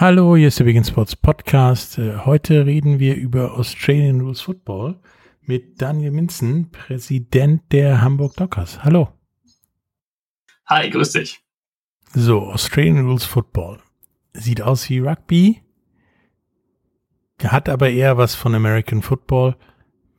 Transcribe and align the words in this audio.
Hallo, 0.00 0.34
hier 0.34 0.48
ist 0.48 0.58
der 0.58 0.64
Big 0.64 0.82
Sports 0.86 1.14
Podcast. 1.14 1.98
Äh, 1.98 2.20
heute 2.24 2.64
reden 2.64 2.98
wir 2.98 3.16
über 3.16 3.58
Australian 3.58 4.22
Rules 4.22 4.40
Football 4.40 4.98
mit 5.42 5.82
Daniel 5.82 6.10
Minzen, 6.10 6.70
Präsident 6.70 7.70
der 7.70 8.00
Hamburg 8.00 8.34
Dockers. 8.36 8.82
Hallo. 8.82 9.12
Hi, 10.64 10.88
grüß 10.88 11.12
dich. 11.12 11.40
So, 12.14 12.44
Australian 12.44 13.06
Rules 13.06 13.26
Football. 13.26 13.82
Sieht 14.32 14.62
aus 14.62 14.88
wie 14.88 15.00
Rugby, 15.00 15.62
hat 17.44 17.68
aber 17.68 17.90
eher 17.90 18.16
was 18.16 18.34
von 18.34 18.54
American 18.54 19.02
Football. 19.02 19.54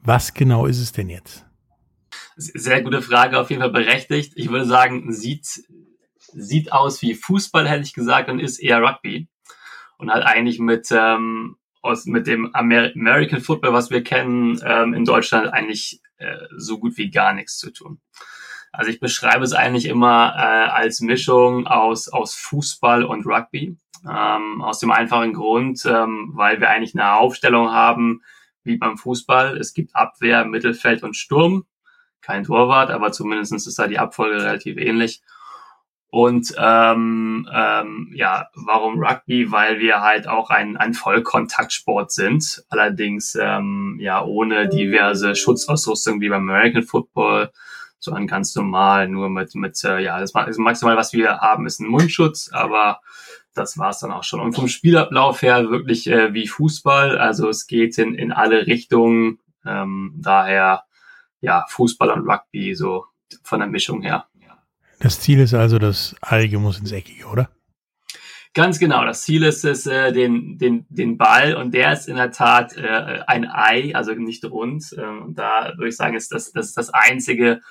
Was 0.04 0.36
genau 0.36 0.68
ist 0.68 0.78
es 0.78 0.92
denn 0.92 1.10
jetzt? 1.10 1.48
Sehr 2.36 2.84
gute 2.84 3.02
Frage, 3.02 3.40
auf 3.40 3.50
jeden 3.50 3.64
Fall 3.64 3.72
berechtigt. 3.72 4.34
Ich 4.36 4.52
würde 4.52 4.68
sagen, 4.68 5.12
sieht, 5.12 5.64
sieht 6.34 6.72
aus 6.72 7.02
wie 7.02 7.16
Fußball, 7.16 7.68
hätte 7.68 7.82
ich 7.82 7.94
gesagt, 7.94 8.30
und 8.30 8.40
ist 8.40 8.60
eher 8.60 8.80
Rugby 8.84 9.28
und 10.02 10.12
hat 10.12 10.26
eigentlich 10.26 10.60
mit, 10.60 10.88
ähm, 10.92 11.58
aus, 11.82 12.06
mit 12.06 12.28
dem 12.28 12.54
Amer 12.54 12.92
American 12.96 13.40
Football, 13.40 13.74
was 13.74 13.92
wir 13.92 14.04
kennen, 14.04 14.60
ähm, 14.66 14.94
in 14.94 15.06
Deutschland 15.06 15.54
eigentlich 15.54 16.02
äh, 16.18 16.38
so 16.58 16.80
gut 16.80 16.98
wie 16.98 17.12
gar 17.12 17.34
nichts 17.34 17.58
zu 17.58 17.72
tun. 17.72 18.02
Also 18.72 18.90
ich 18.90 19.00
beschreibe 19.00 19.44
es 19.44 19.54
eigentlich 19.54 19.86
immer 19.86 20.34
äh, 20.36 20.70
als 20.72 21.02
Mischung 21.02 21.68
aus, 21.68 22.08
aus 22.08 22.34
Fußball 22.36 23.04
und 23.04 23.26
Rugby. 23.26 23.78
Ähm, 24.10 24.64
aus 24.64 24.80
dem 24.80 24.90
einfachen 24.90 25.34
Grund, 25.34 25.86
ähm, 25.86 26.32
weil 26.34 26.60
wir 26.60 26.70
eigentlich 26.70 26.96
eine 26.96 27.14
Aufstellung 27.14 27.72
haben 27.72 28.24
wie 28.64 28.78
beim 28.78 28.98
Fußball. 28.98 29.58
Es 29.58 29.76
gibt 29.76 29.96
Abwehr, 29.96 30.46
Mittelfeld 30.46 31.04
und 31.04 31.16
Sturm. 31.16 31.66
Kein 32.22 32.44
Torwart, 32.44 32.90
aber 32.90 33.12
zumindest 33.12 33.54
ist 33.54 33.78
da 33.78 33.88
die 33.88 34.00
Abfolge 34.00 34.42
relativ 34.42 34.78
ähnlich. 34.78 35.22
Und 36.12 36.54
ähm, 36.58 37.48
ähm, 37.54 38.12
ja, 38.14 38.50
warum 38.54 39.02
Rugby? 39.02 39.50
Weil 39.50 39.80
wir 39.80 40.02
halt 40.02 40.28
auch 40.28 40.50
ein, 40.50 40.76
ein 40.76 40.94
Vollkontaktsport 40.94 42.12
sind, 42.12 42.66
allerdings 42.68 43.38
ähm, 43.40 43.98
ja 44.02 44.22
ohne 44.22 44.68
diverse 44.68 45.36
Schutzausrüstung 45.36 46.20
wie 46.20 46.28
beim 46.28 46.50
American 46.50 46.84
Football, 46.84 47.52
sondern 47.98 48.28
ganz 48.28 48.54
normal, 48.56 49.08
nur 49.08 49.30
mit, 49.30 49.56
mit 49.56 49.82
äh, 49.86 50.00
ja, 50.00 50.20
das, 50.20 50.34
das 50.34 50.58
Maximal, 50.58 50.98
was 50.98 51.14
wir 51.14 51.38
haben, 51.38 51.66
ist 51.66 51.80
ein 51.80 51.88
Mundschutz, 51.88 52.50
aber 52.52 53.00
das 53.54 53.78
war's 53.78 54.00
dann 54.00 54.12
auch 54.12 54.26
schon. 54.26 54.42
Und 54.42 54.54
vom 54.54 54.68
Spielablauf 54.68 55.42
her 55.42 55.70
wirklich 55.70 56.08
äh, 56.08 56.34
wie 56.34 56.48
Fußball, 56.48 57.18
also 57.18 57.48
es 57.48 57.68
geht 57.68 57.98
in, 57.98 58.16
in 58.16 58.34
alle 58.34 58.68
Richtungen, 58.68 59.40
ähm, 59.66 60.14
daher 60.18 60.84
ja 61.40 61.66
Fußball 61.70 62.10
und 62.10 62.28
Rugby 62.28 62.76
so 62.76 63.06
von 63.44 63.62
der 63.62 63.70
Mischung 63.70 64.02
her. 64.02 64.26
Das 65.02 65.20
Ziel 65.20 65.40
ist 65.40 65.56
also, 65.56 65.80
das 65.80 66.16
Alge 66.22 66.60
muss 66.60 66.80
ins 66.80 66.92
Eckige, 66.92 67.26
oder? 67.26 67.50
Ganz 68.54 68.78
genau. 68.78 69.04
Das 69.04 69.24
Ziel 69.24 69.44
ist 69.44 69.66
es, 69.66 69.88
äh, 69.88 70.12
den, 70.12 70.60
den, 70.60 70.86
den 70.90 71.18
Ball 71.18 71.56
und 71.56 71.74
der 71.74 71.92
ist 71.92 72.08
in 72.08 72.18
der 72.18 72.32
Tat 72.32 72.78
äh, 72.78 73.22
ein 73.26 73.50
Ei, 73.50 73.96
also 73.96 74.14
nicht 74.14 74.46
rund. 74.46 74.94
Äh, 74.96 75.02
und 75.02 75.40
da 75.40 75.74
würde 75.76 75.88
ich 75.88 75.96
sagen, 75.96 76.16
ist 76.16 76.32
das, 76.32 76.52
das 76.52 76.74
das 76.74 76.92
einzige, 76.92 77.62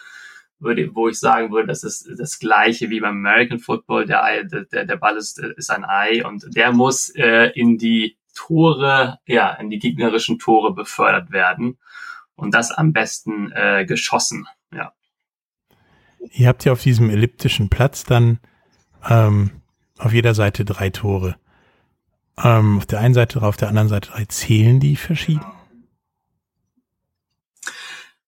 würde, 0.58 0.92
wo 0.94 1.08
ich 1.08 1.20
sagen 1.20 1.52
würde, 1.52 1.69
das 1.69 1.84
ist 1.84 2.08
das 2.19 2.40
gleiche 2.40 2.90
wie 2.90 3.00
beim 3.00 3.24
American 3.24 3.60
Football. 3.60 4.06
Der, 4.06 4.24
Ei, 4.24 4.42
der, 4.42 4.84
der 4.84 4.96
Ball 4.96 5.16
ist, 5.16 5.38
ist 5.38 5.70
ein 5.70 5.84
Ei 5.84 6.24
und 6.26 6.44
der 6.56 6.72
muss 6.72 7.10
äh, 7.10 7.52
in 7.54 7.78
die 7.78 8.19
Tore, 8.34 9.19
ja, 9.26 9.52
in 9.54 9.70
die 9.70 9.78
gegnerischen 9.78 10.40
Tore 10.40 10.74
befördert 10.74 11.30
werden. 11.30 11.78
Und 12.34 12.54
das 12.54 12.72
am 12.72 12.92
besten 12.92 13.52
äh, 13.52 13.84
geschossen. 13.84 14.48
Ja. 14.72 14.94
Ihr 16.32 16.48
habt 16.48 16.64
ja 16.64 16.72
auf 16.72 16.82
diesem 16.82 17.10
elliptischen 17.10 17.69
Platz 17.69 18.04
dann 18.04 18.38
ähm, 19.08 19.50
auf 19.98 20.12
jeder 20.12 20.34
Seite 20.34 20.64
drei 20.64 20.91
Tore. 20.91 21.36
Ähm, 22.42 22.78
auf 22.78 22.86
der 22.86 23.00
einen 23.00 23.14
Seite 23.14 23.38
drei, 23.38 23.47
auf 23.47 23.56
der 23.56 23.69
anderen 23.69 23.88
Seite 23.88 24.10
drei. 24.10 24.25
Zählen 24.26 24.81
die 24.81 24.97
verschieden? 24.97 25.44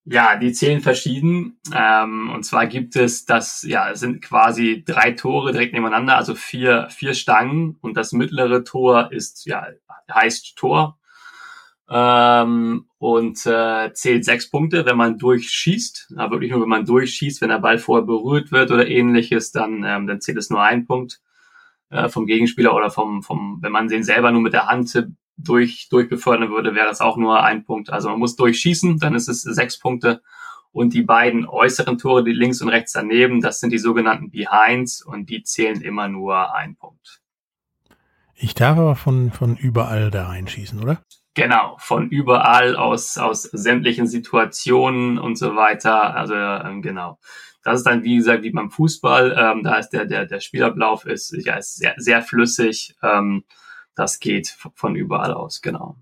Ja, 0.04 0.36
die 0.36 0.53
zählen 0.53 0.80
verschieden. 0.80 1.58
Ähm, 1.72 2.30
und 2.30 2.44
zwar 2.44 2.66
gibt 2.66 2.97
es 2.97 3.25
das, 3.25 3.62
ja, 3.62 3.91
es 3.91 4.00
sind 4.00 4.20
quasi 4.20 4.82
drei 4.84 5.12
Tore 5.12 5.53
direkt 5.53 5.74
nebeneinander, 5.74 6.16
also 6.16 6.34
vier, 6.34 6.88
vier 6.91 7.14
Stangen. 7.14 7.76
Und 7.80 7.97
das 7.97 8.12
mittlere 8.12 8.64
Tor 8.64 9.12
ist, 9.12 9.47
ja, 9.47 9.66
heißt 10.12 10.56
Tor 10.56 10.98
ähm, 11.91 12.87
und 12.98 13.44
äh, 13.47 13.93
zählt 13.93 14.25
sechs 14.25 14.50
Punkte, 14.50 14.87
wenn 14.87 14.97
man 14.97 15.19
durchschießt. 15.19 16.15
Aber 16.16 16.32
wirklich 16.32 16.53
nur, 16.53 16.62
wenn 16.62 16.69
man 16.69 16.87
durchschießt, 16.87 17.41
wenn 17.41 17.48
der 17.50 17.59
Ball 17.59 17.78
vorher 17.78 18.06
berührt 18.06 18.53
wird 18.53 18.70
oder 18.70 18.87
ähnliches, 18.87 19.53
dann, 19.53 19.84
ähm, 19.84 20.06
dann 20.06 20.21
zählt 20.21 20.38
es 20.38 20.50
nur 20.50 20.62
ein 20.62 20.87
Punkt 20.87 21.21
äh, 21.91 22.09
vom 22.09 22.26
Gegenspieler 22.26 22.75
oder 22.75 22.91
vom, 22.91 23.22
vom, 23.22 23.59
wenn 23.60 23.72
man 23.72 23.88
den 23.88 24.04
selber 24.04 24.31
nur 24.31 24.41
mit 24.41 24.53
der 24.53 24.66
Hand 24.66 25.06
durch, 25.37 25.88
durchbefördern 25.91 26.50
würde, 26.50 26.75
wäre 26.75 26.87
das 26.87 27.00
auch 27.00 27.16
nur 27.16 27.42
ein 27.42 27.65
Punkt. 27.65 27.91
Also 27.91 28.09
man 28.09 28.19
muss 28.19 28.37
durchschießen, 28.37 28.98
dann 28.98 29.15
ist 29.15 29.28
es 29.28 29.42
sechs 29.42 29.78
Punkte. 29.78 30.22
Und 30.71 30.94
die 30.94 31.03
beiden 31.03 31.47
äußeren 31.47 31.98
Tore, 31.98 32.25
die 32.25 32.32
links 32.32 32.62
und 32.62 32.71
rechts 32.71 32.92
daneben, 32.92 33.42
das 33.42 33.60
sind 33.60 33.71
die 33.71 33.78
sogenannten 33.78 34.31
Behinds 34.31 35.03
und 35.03 35.28
die 35.28 35.42
zählen 35.42 35.82
immer 35.82 36.09
nur 36.09 36.54
ein 36.54 36.76
Punkt. 36.76 37.21
Ich 38.34 38.54
darf 38.54 38.78
aber 38.78 38.97
von, 38.97 39.31
von 39.31 39.56
überall 39.56 40.10
da 40.10 40.28
reinschießen, 40.28 40.82
oder? 40.82 41.03
Genau, 41.34 41.76
von 41.78 42.10
überall 42.10 42.76
aus, 42.76 43.16
aus 43.16 43.43
sämtlichen 43.43 44.06
Situationen 44.06 45.19
und 45.19 45.37
so 45.37 45.56
weiter. 45.56 46.15
Also 46.15 46.34
ähm, 46.34 46.82
genau. 46.82 47.19
Das 47.65 47.78
ist 47.78 47.84
dann, 47.84 48.03
wie 48.03 48.16
gesagt, 48.16 48.43
wie 48.43 48.50
beim 48.50 48.70
Fußball. 48.70 49.37
Ähm, 49.38 49.62
da 49.62 49.76
ist 49.76 49.91
der, 49.91 50.04
der, 50.04 50.26
der 50.26 50.41
Spielablauf 50.41 51.06
ist, 51.06 51.34
ja, 51.44 51.54
ist 51.54 51.76
sehr, 51.76 51.94
sehr 51.97 52.22
flüssig. 52.22 52.97
Ähm, 53.03 53.44
das 53.94 54.21
geht 54.21 54.56
von 54.75 54.97
überall 54.97 55.32
aus, 55.32 55.62
genau. 55.62 55.97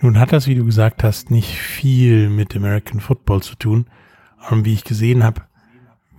Nun 0.00 0.18
hat 0.18 0.32
das, 0.32 0.46
wie 0.46 0.54
du 0.54 0.64
gesagt 0.64 1.02
hast, 1.02 1.30
nicht 1.30 1.58
viel 1.58 2.28
mit 2.28 2.54
American 2.54 3.00
Football 3.00 3.42
zu 3.42 3.54
tun. 3.56 3.86
Und 4.50 4.64
wie 4.64 4.74
ich 4.74 4.84
gesehen 4.84 5.24
habe, 5.24 5.42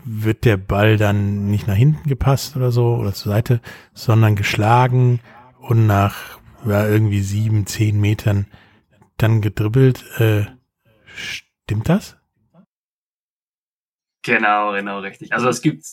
wird 0.03 0.45
der 0.45 0.57
Ball 0.57 0.97
dann 0.97 1.49
nicht 1.49 1.67
nach 1.67 1.75
hinten 1.75 2.07
gepasst 2.07 2.55
oder 2.55 2.71
so 2.71 2.95
oder 2.95 3.13
zur 3.13 3.31
Seite, 3.31 3.61
sondern 3.93 4.35
geschlagen 4.35 5.19
und 5.59 5.87
nach 5.87 6.39
ja, 6.65 6.87
irgendwie 6.87 7.21
sieben, 7.21 7.65
zehn 7.65 7.99
Metern 7.99 8.47
dann 9.17 9.41
gedribbelt. 9.41 10.03
Äh, 10.19 10.45
stimmt 11.15 11.89
das? 11.89 12.17
Genau, 14.23 14.71
genau, 14.73 14.99
richtig. 14.99 15.33
Also 15.33 15.47
es 15.49 15.61
gibt 15.61 15.85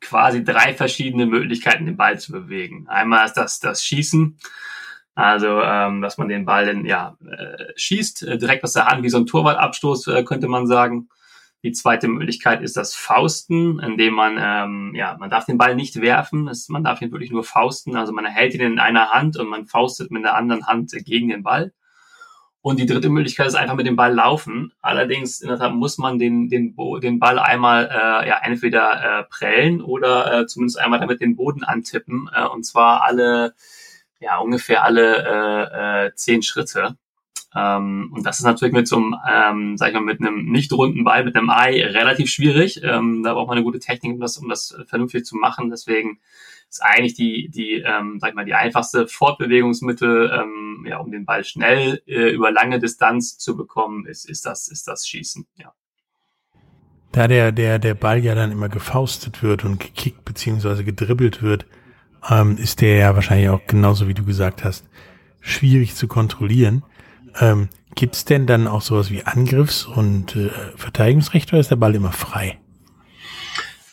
quasi 0.00 0.44
drei 0.44 0.74
verschiedene 0.74 1.26
Möglichkeiten, 1.26 1.86
den 1.86 1.96
Ball 1.96 2.18
zu 2.18 2.32
bewegen. 2.32 2.86
Einmal 2.88 3.26
ist 3.26 3.34
das 3.34 3.58
das 3.58 3.84
Schießen, 3.84 4.38
also 5.14 5.60
ähm, 5.62 6.00
dass 6.00 6.18
man 6.18 6.28
den 6.28 6.44
Ball 6.44 6.66
dann, 6.66 6.84
ja 6.84 7.16
äh, 7.26 7.72
schießt, 7.74 8.22
äh, 8.22 8.38
direkt 8.38 8.62
aus 8.62 8.74
der 8.74 8.86
Hand, 8.86 9.02
wie 9.02 9.08
so 9.08 9.18
ein 9.18 9.26
Torwartabstoß, 9.26 10.08
äh, 10.08 10.24
könnte 10.24 10.46
man 10.46 10.66
sagen. 10.66 11.08
Die 11.62 11.72
zweite 11.72 12.06
Möglichkeit 12.06 12.62
ist 12.62 12.76
das 12.76 12.94
Fausten, 12.94 13.80
indem 13.80 14.14
man, 14.14 14.38
ähm, 14.40 14.94
ja, 14.94 15.16
man 15.18 15.30
darf 15.30 15.46
den 15.46 15.58
Ball 15.58 15.74
nicht 15.74 16.00
werfen, 16.00 16.48
es, 16.48 16.68
man 16.68 16.84
darf 16.84 17.02
ihn 17.02 17.10
wirklich 17.10 17.32
nur 17.32 17.44
fausten, 17.44 17.96
also 17.96 18.12
man 18.12 18.26
hält 18.26 18.54
ihn 18.54 18.60
in 18.60 18.78
einer 18.78 19.10
Hand 19.10 19.36
und 19.36 19.48
man 19.48 19.66
faustet 19.66 20.10
mit 20.10 20.22
der 20.22 20.36
anderen 20.36 20.66
Hand 20.66 20.92
gegen 21.04 21.28
den 21.28 21.42
Ball. 21.42 21.72
Und 22.66 22.80
die 22.80 22.86
dritte 22.86 23.10
Möglichkeit 23.10 23.46
ist 23.46 23.54
einfach 23.54 23.76
mit 23.76 23.86
dem 23.86 23.94
Ball 23.94 24.12
laufen. 24.12 24.72
Allerdings 24.82 25.40
in 25.40 25.46
der 25.46 25.56
Tat 25.56 25.72
muss 25.72 25.98
man 25.98 26.18
den, 26.18 26.48
den, 26.48 26.74
den 27.00 27.20
Ball 27.20 27.38
einmal 27.38 27.86
äh, 27.88 28.28
ja, 28.28 28.40
entweder 28.42 29.20
äh, 29.20 29.24
prellen 29.30 29.80
oder 29.80 30.40
äh, 30.40 30.46
zumindest 30.46 30.80
einmal 30.80 30.98
damit 30.98 31.20
den 31.20 31.36
Boden 31.36 31.62
antippen. 31.62 32.28
Äh, 32.34 32.44
und 32.46 32.64
zwar 32.64 33.04
alle, 33.04 33.54
ja, 34.18 34.38
ungefähr 34.38 34.82
alle 34.82 35.24
äh, 35.24 36.06
äh, 36.06 36.14
zehn 36.16 36.42
Schritte. 36.42 36.96
Ähm, 37.56 38.12
und 38.12 38.26
das 38.26 38.38
ist 38.38 38.44
natürlich 38.44 38.74
mit 38.74 38.86
so 38.86 38.96
einem, 38.96 39.16
ähm, 39.26 39.76
sag 39.78 39.88
ich 39.88 39.94
mal, 39.94 40.02
mit 40.02 40.20
einem 40.20 40.44
nicht 40.50 40.72
runden 40.72 41.04
Ball, 41.04 41.24
mit 41.24 41.36
einem 41.36 41.48
Ei 41.48 41.82
relativ 41.82 42.28
schwierig. 42.28 42.82
Ähm, 42.82 43.22
da 43.22 43.32
braucht 43.32 43.48
man 43.48 43.56
eine 43.56 43.64
gute 43.64 43.78
Technik, 43.78 44.12
um 44.12 44.20
das, 44.20 44.36
um 44.36 44.48
das 44.48 44.76
vernünftig 44.86 45.24
zu 45.24 45.36
machen. 45.36 45.70
Deswegen 45.70 46.18
ist 46.68 46.82
eigentlich 46.82 47.14
die, 47.14 47.48
die, 47.48 47.82
ähm, 47.86 48.18
sag 48.20 48.30
ich 48.30 48.34
mal, 48.34 48.44
die 48.44 48.54
einfachste 48.54 49.06
Fortbewegungsmittel, 49.06 50.30
ähm, 50.32 50.84
ja, 50.86 50.98
um 50.98 51.10
den 51.10 51.24
Ball 51.24 51.44
schnell 51.44 52.02
äh, 52.06 52.30
über 52.30 52.50
lange 52.50 52.78
Distanz 52.78 53.38
zu 53.38 53.56
bekommen, 53.56 54.04
ist, 54.04 54.28
ist 54.28 54.44
das, 54.44 54.68
ist 54.68 54.86
das 54.86 55.06
Schießen, 55.06 55.46
ja. 55.56 55.72
Da 57.12 57.28
der, 57.28 57.52
der, 57.52 57.78
der 57.78 57.94
Ball 57.94 58.22
ja 58.22 58.34
dann 58.34 58.52
immer 58.52 58.68
gefaustet 58.68 59.42
wird 59.42 59.64
und 59.64 59.80
gekickt 59.80 60.26
beziehungsweise 60.26 60.84
gedribbelt 60.84 61.40
wird, 61.40 61.64
ähm, 62.28 62.58
ist 62.58 62.82
der 62.82 62.96
ja 62.96 63.14
wahrscheinlich 63.14 63.48
auch 63.48 63.66
genauso 63.66 64.08
wie 64.08 64.14
du 64.14 64.24
gesagt 64.24 64.64
hast, 64.64 64.86
schwierig 65.40 65.94
zu 65.94 66.08
kontrollieren. 66.08 66.82
Ähm, 67.40 67.68
Gibt 67.94 68.14
es 68.14 68.24
denn 68.26 68.46
dann 68.46 68.66
auch 68.66 68.82
sowas 68.82 69.10
wie 69.10 69.24
Angriffs- 69.24 69.86
und 69.86 70.36
äh, 70.36 70.50
Verteidigungsrecht 70.76 71.50
oder 71.52 71.60
ist 71.60 71.70
der 71.70 71.76
Ball 71.76 71.94
immer 71.94 72.12
frei? 72.12 72.58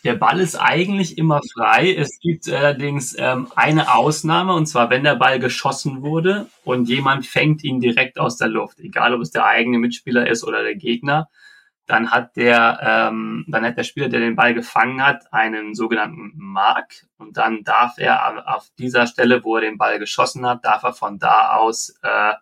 Der 0.03 0.15
Ball 0.15 0.41
ist 0.41 0.57
eigentlich 0.57 1.17
immer 1.17 1.39
frei. 1.53 1.95
Es 1.95 2.19
gibt 2.19 2.49
allerdings 2.49 3.15
ähm, 3.17 3.47
eine 3.55 3.95
Ausnahme, 3.95 4.53
und 4.53 4.65
zwar 4.65 4.89
wenn 4.89 5.05
der 5.05 5.15
Ball 5.15 5.39
geschossen 5.39 6.01
wurde 6.01 6.47
und 6.65 6.89
jemand 6.89 7.25
fängt 7.25 7.63
ihn 7.63 7.79
direkt 7.79 8.19
aus 8.19 8.35
der 8.35 8.49
Luft, 8.49 8.81
egal 8.81 9.13
ob 9.13 9.21
es 9.21 9.31
der 9.31 9.45
eigene 9.45 9.79
Mitspieler 9.79 10.27
ist 10.27 10.43
oder 10.43 10.61
der 10.61 10.75
Gegner, 10.75 11.29
dann 11.85 12.11
hat 12.11 12.35
der, 12.35 12.79
ähm, 12.81 13.45
dann 13.47 13.63
hat 13.63 13.77
der 13.77 13.83
Spieler, 13.83 14.09
der 14.09 14.19
den 14.19 14.35
Ball 14.35 14.53
gefangen 14.53 15.05
hat, 15.05 15.31
einen 15.31 15.75
sogenannten 15.75 16.33
Mark 16.35 17.05
und 17.17 17.37
dann 17.37 17.63
darf 17.63 17.93
er 17.97 18.53
auf 18.53 18.67
dieser 18.77 19.07
Stelle, 19.07 19.45
wo 19.45 19.55
er 19.55 19.61
den 19.61 19.77
Ball 19.77 19.99
geschossen 19.99 20.45
hat, 20.45 20.65
darf 20.65 20.83
er 20.83 20.93
von 20.93 21.17
da 21.19 21.55
aus 21.55 21.95
äh, 22.01 22.33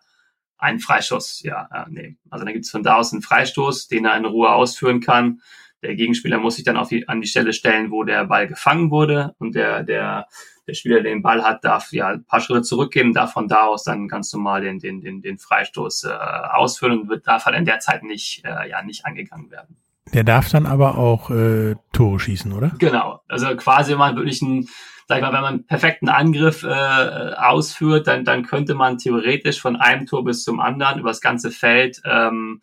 einen 0.62 0.80
Freischuss 0.80 1.42
ja, 1.42 1.68
äh, 1.72 1.90
nehmen. 1.90 2.18
Also 2.30 2.44
dann 2.44 2.54
gibt 2.54 2.64
es 2.64 2.70
von 2.70 2.82
da 2.82 2.96
aus 2.96 3.12
einen 3.12 3.22
Freistoß, 3.22 3.88
den 3.88 4.04
er 4.04 4.16
in 4.16 4.24
Ruhe 4.24 4.50
ausführen 4.50 5.00
kann 5.00 5.40
der 5.82 5.96
Gegenspieler 5.96 6.38
muss 6.38 6.56
sich 6.56 6.64
dann 6.64 6.76
auf 6.76 6.88
die, 6.88 7.08
an 7.08 7.20
die 7.20 7.26
Stelle 7.26 7.52
stellen, 7.52 7.90
wo 7.90 8.04
der 8.04 8.24
Ball 8.24 8.46
gefangen 8.46 8.90
wurde 8.90 9.34
und 9.38 9.54
der, 9.54 9.82
der, 9.82 10.26
der 10.66 10.74
Spieler, 10.74 11.02
der 11.02 11.12
den 11.12 11.22
Ball 11.22 11.42
hat, 11.42 11.64
darf 11.64 11.92
ja 11.92 12.08
ein 12.08 12.24
paar 12.24 12.40
Schritte 12.40 12.62
zurückgehen, 12.62 13.12
darf 13.12 13.32
von 13.32 13.48
da 13.48 13.62
aus 13.62 13.84
dann 13.84 14.08
ganz 14.08 14.32
normal 14.32 14.62
den, 14.62 14.78
den, 14.78 15.00
den, 15.00 15.22
den 15.22 15.38
Freistoß 15.38 16.04
äh, 16.04 16.12
ausführen 16.12 17.00
und 17.00 17.08
wird, 17.08 17.26
darf 17.26 17.46
halt 17.46 17.56
in 17.56 17.64
der 17.64 17.80
Zeit 17.80 18.04
nicht, 18.04 18.44
äh, 18.44 18.70
ja, 18.70 18.82
nicht 18.82 19.04
angegangen 19.04 19.50
werden. 19.50 19.76
Der 20.12 20.24
darf 20.24 20.50
dann 20.50 20.66
aber 20.66 20.98
auch 20.98 21.30
äh, 21.30 21.74
Tore 21.92 22.20
schießen, 22.20 22.52
oder? 22.52 22.72
Genau. 22.78 23.22
Also 23.28 23.54
quasi, 23.56 23.96
man 23.96 24.14
wirklich 24.16 24.42
einen, 24.42 24.68
sag 25.08 25.18
ich 25.18 25.22
mal, 25.22 25.32
wenn 25.32 25.42
man 25.42 25.54
einen 25.54 25.66
perfekten 25.66 26.08
Angriff 26.08 26.62
äh, 26.62 27.34
ausführt, 27.36 28.06
dann, 28.06 28.24
dann 28.24 28.44
könnte 28.44 28.74
man 28.74 28.98
theoretisch 28.98 29.60
von 29.60 29.76
einem 29.76 30.06
Tor 30.06 30.24
bis 30.24 30.44
zum 30.44 30.60
anderen 30.60 31.00
über 31.00 31.10
das 31.10 31.20
ganze 31.20 31.50
Feld 31.50 32.00
ähm, 32.04 32.62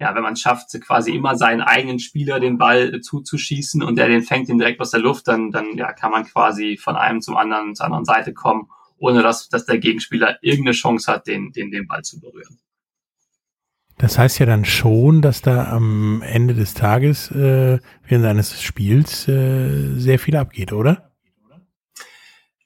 ja, 0.00 0.14
wenn 0.14 0.22
man 0.22 0.32
es 0.32 0.40
schafft, 0.40 0.68
quasi 0.80 1.14
immer 1.14 1.36
seinen 1.36 1.60
eigenen 1.60 1.98
Spieler 1.98 2.40
den 2.40 2.56
Ball 2.56 3.00
zuzuschießen 3.02 3.82
und 3.82 3.96
der 3.96 4.08
den 4.08 4.22
fängt 4.22 4.48
den 4.48 4.58
direkt 4.58 4.80
aus 4.80 4.90
der 4.90 5.00
Luft, 5.00 5.28
dann, 5.28 5.50
dann 5.50 5.76
ja, 5.76 5.92
kann 5.92 6.10
man 6.10 6.24
quasi 6.24 6.78
von 6.78 6.96
einem 6.96 7.20
zum 7.20 7.36
anderen, 7.36 7.74
zur 7.74 7.84
anderen 7.84 8.06
Seite 8.06 8.32
kommen, 8.32 8.68
ohne 8.96 9.22
dass, 9.22 9.50
dass 9.50 9.66
der 9.66 9.78
Gegenspieler 9.78 10.38
irgendeine 10.40 10.72
Chance 10.72 11.12
hat, 11.12 11.26
den, 11.26 11.52
den, 11.52 11.70
den 11.70 11.86
Ball 11.86 12.02
zu 12.02 12.18
berühren. 12.18 12.58
Das 13.98 14.18
heißt 14.18 14.38
ja 14.38 14.46
dann 14.46 14.64
schon, 14.64 15.20
dass 15.20 15.42
da 15.42 15.70
am 15.70 16.22
Ende 16.22 16.54
des 16.54 16.72
Tages 16.72 17.30
äh, 17.32 17.78
während 18.08 18.24
eines 18.24 18.62
Spiels 18.62 19.28
äh, 19.28 19.98
sehr 19.98 20.18
viel 20.18 20.36
abgeht, 20.36 20.72
oder? 20.72 21.09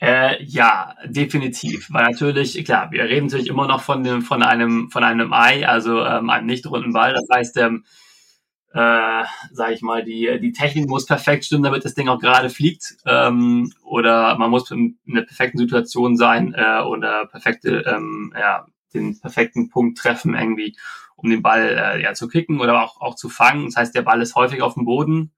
Äh, 0.04 0.42
ja, 0.44 0.94
definitiv. 1.06 1.88
Weil 1.90 2.04
natürlich, 2.04 2.62
klar, 2.66 2.90
wir 2.90 3.04
reden 3.04 3.28
natürlich 3.28 3.48
immer 3.48 3.66
noch 3.66 3.80
von 3.80 4.04
dem, 4.04 4.20
von 4.20 4.42
einem, 4.42 4.90
von 4.90 5.02
einem 5.02 5.32
Ei, 5.32 5.66
also 5.66 6.04
ähm, 6.04 6.28
einem 6.28 6.44
nicht 6.46 6.66
runden 6.66 6.92
Ball. 6.92 7.14
Das 7.14 7.26
heißt, 7.32 7.56
ähm, 7.56 7.84
äh, 8.74 9.24
sage 9.50 9.72
ich 9.72 9.80
mal, 9.80 10.04
die, 10.04 10.38
die 10.42 10.52
Technik 10.52 10.90
muss 10.90 11.06
perfekt 11.06 11.46
stimmen, 11.46 11.62
damit 11.62 11.86
das 11.86 11.94
Ding 11.94 12.08
auch 12.08 12.18
gerade 12.20 12.50
fliegt. 12.50 12.96
Ähm, 13.06 13.72
oder 13.82 14.36
man 14.36 14.50
muss 14.50 14.70
in 14.70 14.98
einer 15.08 15.22
perfekten 15.22 15.56
Situation 15.56 16.18
sein 16.18 16.52
äh, 16.54 16.82
oder 16.82 17.24
perfekte, 17.24 17.84
ähm, 17.86 18.34
ja, 18.38 18.66
den 18.92 19.18
perfekten 19.18 19.70
Punkt 19.70 19.96
treffen 19.96 20.34
irgendwie, 20.34 20.76
um 21.16 21.30
den 21.30 21.40
Ball 21.40 21.62
äh, 21.62 22.02
ja 22.02 22.12
zu 22.12 22.28
kicken 22.28 22.60
oder 22.60 22.82
auch, 22.82 23.00
auch 23.00 23.14
zu 23.14 23.30
fangen. 23.30 23.66
Das 23.66 23.76
heißt, 23.76 23.94
der 23.94 24.02
Ball 24.02 24.20
ist 24.20 24.34
häufig 24.34 24.60
auf 24.60 24.74
dem 24.74 24.84
Boden 24.84 25.32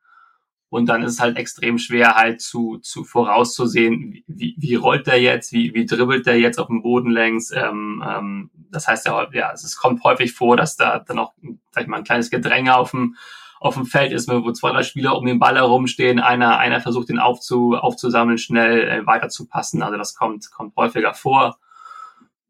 und 0.69 0.87
dann 0.87 1.03
ist 1.03 1.13
es 1.13 1.21
halt 1.21 1.37
extrem 1.37 1.79
schwer, 1.79 2.17
halt 2.17 2.41
zu, 2.41 2.79
zu 2.79 3.05
vorauszusehen, 3.05 4.23
wie, 4.27 4.57
wie 4.59 4.75
rollt 4.75 5.07
der 5.07 5.21
jetzt, 5.21 5.53
wie, 5.53 5.73
wie 5.75 5.87
dribbelt 5.87 6.27
der 6.27 6.39
jetzt 6.41 6.59
auf 6.59 6.67
dem 6.67 6.83
Boden 6.83 7.11
längs. 7.11 7.53
Ähm, 7.53 8.03
ähm, 8.07 8.51
das 8.71 8.89
heißt 8.89 9.07
ja, 9.07 9.29
ja, 9.33 9.53
es 9.53 9.77
kommt 9.77 10.03
häufig 10.03 10.33
vor, 10.33 10.57
dass 10.57 10.77
da 10.77 10.99
dann 10.99 11.19
auch, 11.19 11.35
sag 11.71 11.85
ich 11.85 11.89
mal, 11.89 11.99
ein 11.99 12.05
kleines 12.05 12.31
Gedränge 12.31 12.77
auf 12.77 12.91
dem, 12.91 13.17
auf 13.61 13.75
dem 13.75 13.87
Feld 13.87 14.13
ist, 14.13 14.29
wo 14.29 14.53
zwei, 14.53 14.73
drei 14.73 14.83
Spieler 14.83 15.17
um 15.17 15.25
den 15.25 15.39
Ball 15.39 15.55
herumstehen, 15.55 16.21
einer, 16.21 16.59
einer 16.59 16.81
versucht, 16.81 17.09
den 17.09 17.19
aufzu, 17.19 17.75
aufzusammeln, 17.77 18.39
schnell 18.39 18.89
äh, 18.89 19.07
weiterzupassen. 19.07 19.83
Also 19.83 19.97
das 19.97 20.15
kommt, 20.15 20.51
kommt 20.51 20.77
häufiger 20.77 21.15
vor 21.15 21.59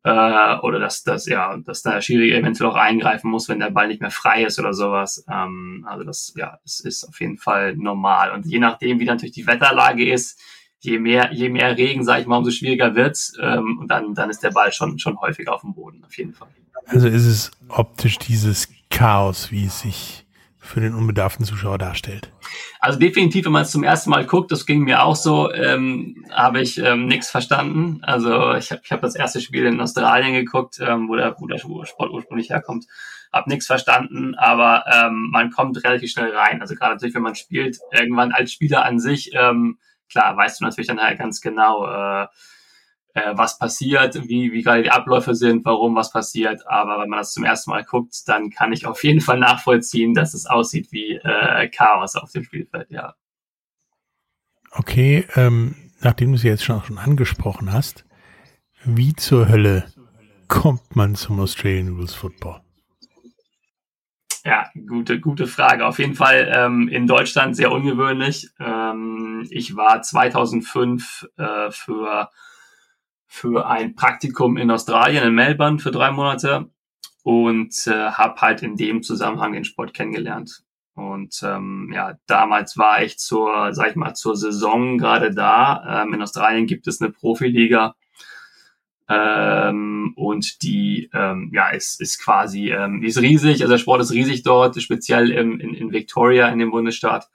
äh, 0.06 0.58
oder 0.60 0.78
dass, 0.78 1.02
dass, 1.02 1.26
ja, 1.26 1.56
dass 1.56 1.82
der 1.82 2.00
Schiri 2.00 2.32
eventuell 2.32 2.70
auch 2.70 2.76
eingreifen 2.76 3.28
muss, 3.28 3.48
wenn 3.48 3.58
der 3.58 3.70
Ball 3.70 3.88
nicht 3.88 4.00
mehr 4.00 4.12
frei 4.12 4.44
ist 4.44 4.60
oder 4.60 4.72
sowas. 4.72 5.24
Ähm, 5.28 5.84
also 5.88 6.04
das, 6.04 6.32
ja, 6.36 6.60
es 6.64 6.78
ist 6.78 7.08
auf 7.08 7.20
jeden 7.20 7.38
Fall 7.38 7.74
normal. 7.76 8.30
Und 8.30 8.46
je 8.46 8.60
nachdem, 8.60 9.00
wie 9.00 9.04
natürlich 9.04 9.34
die 9.34 9.48
Wetterlage 9.48 10.08
ist, 10.08 10.40
je 10.78 11.00
mehr, 11.00 11.32
je 11.32 11.48
mehr 11.48 11.76
Regen, 11.76 12.04
sage 12.04 12.20
ich 12.20 12.28
mal, 12.28 12.36
umso 12.36 12.52
schwieriger 12.52 12.94
wird's. 12.94 13.36
Ähm, 13.42 13.78
und 13.80 13.88
dann, 13.88 14.14
dann 14.14 14.30
ist 14.30 14.44
der 14.44 14.52
Ball 14.52 14.70
schon, 14.70 15.00
schon 15.00 15.18
häufig 15.20 15.48
auf 15.48 15.62
dem 15.62 15.74
Boden, 15.74 16.04
auf 16.04 16.16
jeden 16.16 16.34
Fall. 16.34 16.48
Also 16.86 17.08
ist 17.08 17.26
es 17.26 17.50
optisch 17.66 18.18
dieses 18.18 18.68
Chaos, 18.90 19.50
wie 19.50 19.66
es 19.66 19.80
sich 19.80 20.25
für 20.66 20.80
den 20.80 20.94
unbedarften 20.94 21.44
Zuschauer 21.44 21.78
darstellt. 21.78 22.30
Also 22.80 22.98
definitiv, 22.98 23.46
wenn 23.46 23.52
man 23.52 23.62
es 23.62 23.70
zum 23.70 23.84
ersten 23.84 24.10
Mal 24.10 24.26
guckt, 24.26 24.52
das 24.52 24.66
ging 24.66 24.82
mir 24.82 25.02
auch 25.02 25.16
so, 25.16 25.52
ähm, 25.52 26.24
habe 26.30 26.60
ich 26.60 26.78
ähm, 26.78 27.06
nichts 27.06 27.30
verstanden. 27.30 28.00
Also 28.02 28.54
ich 28.54 28.70
habe 28.70 28.82
ich 28.84 28.92
hab 28.92 29.00
das 29.00 29.14
erste 29.14 29.40
Spiel 29.40 29.66
in 29.66 29.80
Australien 29.80 30.34
geguckt, 30.34 30.78
ähm, 30.80 31.08
wo, 31.08 31.16
der, 31.16 31.36
wo 31.38 31.46
der 31.46 31.58
Sport 31.58 32.10
ursprünglich 32.10 32.50
herkommt, 32.50 32.86
habe 33.32 33.50
nichts 33.50 33.66
verstanden, 33.66 34.34
aber 34.34 34.84
ähm, 34.92 35.28
man 35.30 35.50
kommt 35.50 35.82
relativ 35.84 36.10
schnell 36.10 36.34
rein. 36.34 36.60
Also 36.60 36.74
gerade 36.74 36.94
natürlich, 36.94 37.14
wenn 37.14 37.22
man 37.22 37.34
spielt, 37.34 37.78
irgendwann 37.92 38.32
als 38.32 38.52
Spieler 38.52 38.84
an 38.84 38.98
sich, 38.98 39.30
ähm, 39.34 39.78
klar, 40.10 40.36
weißt 40.36 40.60
du 40.60 40.64
natürlich 40.64 40.88
dann 40.88 41.00
halt 41.00 41.18
ganz 41.18 41.40
genau, 41.40 41.86
äh, 41.86 42.26
äh, 43.16 43.32
was 43.34 43.58
passiert, 43.58 44.28
wie, 44.28 44.52
wie 44.52 44.62
gerade 44.62 44.82
die 44.82 44.90
Abläufe 44.90 45.34
sind, 45.34 45.64
warum 45.64 45.96
was 45.96 46.12
passiert. 46.12 46.66
Aber 46.68 47.00
wenn 47.00 47.08
man 47.08 47.18
das 47.18 47.32
zum 47.32 47.44
ersten 47.44 47.70
Mal 47.70 47.82
guckt, 47.82 48.14
dann 48.26 48.50
kann 48.50 48.72
ich 48.72 48.86
auf 48.86 49.02
jeden 49.02 49.22
Fall 49.22 49.38
nachvollziehen, 49.38 50.12
dass 50.12 50.34
es 50.34 50.44
aussieht 50.44 50.92
wie 50.92 51.14
äh, 51.14 51.68
Chaos 51.68 52.14
auf 52.14 52.30
dem 52.32 52.44
Spielfeld, 52.44 52.90
ja. 52.90 53.14
Okay, 54.70 55.26
ähm, 55.34 55.74
nachdem 56.00 56.32
du 56.32 56.36
es 56.36 56.42
jetzt 56.42 56.64
schon, 56.64 56.82
schon 56.82 56.98
angesprochen 56.98 57.72
hast, 57.72 58.04
wie 58.84 59.16
zur 59.16 59.48
Hölle 59.48 59.86
kommt 60.46 60.94
man 60.94 61.14
zum 61.14 61.40
Australian 61.40 61.96
Rules 61.96 62.14
Football? 62.14 62.60
Ja, 64.44 64.70
gute, 64.86 65.18
gute 65.20 65.46
Frage. 65.46 65.86
Auf 65.86 65.98
jeden 65.98 66.14
Fall 66.14 66.52
ähm, 66.54 66.88
in 66.88 67.06
Deutschland 67.06 67.56
sehr 67.56 67.72
ungewöhnlich. 67.72 68.50
Ähm, 68.60 69.46
ich 69.50 69.74
war 69.74 70.02
2005 70.02 71.26
äh, 71.38 71.70
für 71.70 72.30
für 73.26 73.66
ein 73.66 73.94
Praktikum 73.94 74.56
in 74.56 74.70
Australien, 74.70 75.24
in 75.24 75.34
Melbourne 75.34 75.78
für 75.78 75.90
drei 75.90 76.10
Monate 76.10 76.70
und 77.22 77.74
äh, 77.86 78.10
habe 78.10 78.40
halt 78.40 78.62
in 78.62 78.76
dem 78.76 79.02
Zusammenhang 79.02 79.52
den 79.52 79.64
Sport 79.64 79.94
kennengelernt. 79.94 80.62
Und 80.94 81.40
ähm, 81.42 81.90
ja, 81.94 82.14
damals 82.26 82.78
war 82.78 83.02
ich 83.02 83.18
zur, 83.18 83.74
sag 83.74 83.90
ich 83.90 83.96
mal, 83.96 84.14
zur 84.14 84.36
Saison 84.36 84.96
gerade 84.96 85.34
da. 85.34 86.02
Ähm, 86.04 86.14
in 86.14 86.22
Australien 86.22 86.66
gibt 86.66 86.86
es 86.86 87.02
eine 87.02 87.10
Profiliga. 87.10 87.94
Ähm, 89.08 90.14
und 90.16 90.62
die 90.62 91.10
ähm, 91.12 91.50
ja 91.52 91.68
ist, 91.68 92.00
ist 92.00 92.18
quasi 92.18 92.70
ähm, 92.70 93.04
ist 93.04 93.20
riesig, 93.20 93.60
also 93.60 93.72
der 93.72 93.78
Sport 93.78 94.00
ist 94.00 94.12
riesig 94.12 94.42
dort, 94.42 94.80
speziell 94.82 95.30
im, 95.30 95.60
in, 95.60 95.74
in 95.74 95.92
Victoria 95.92 96.48
in 96.48 96.58
dem 96.58 96.72
Bundesstaat 96.72 97.28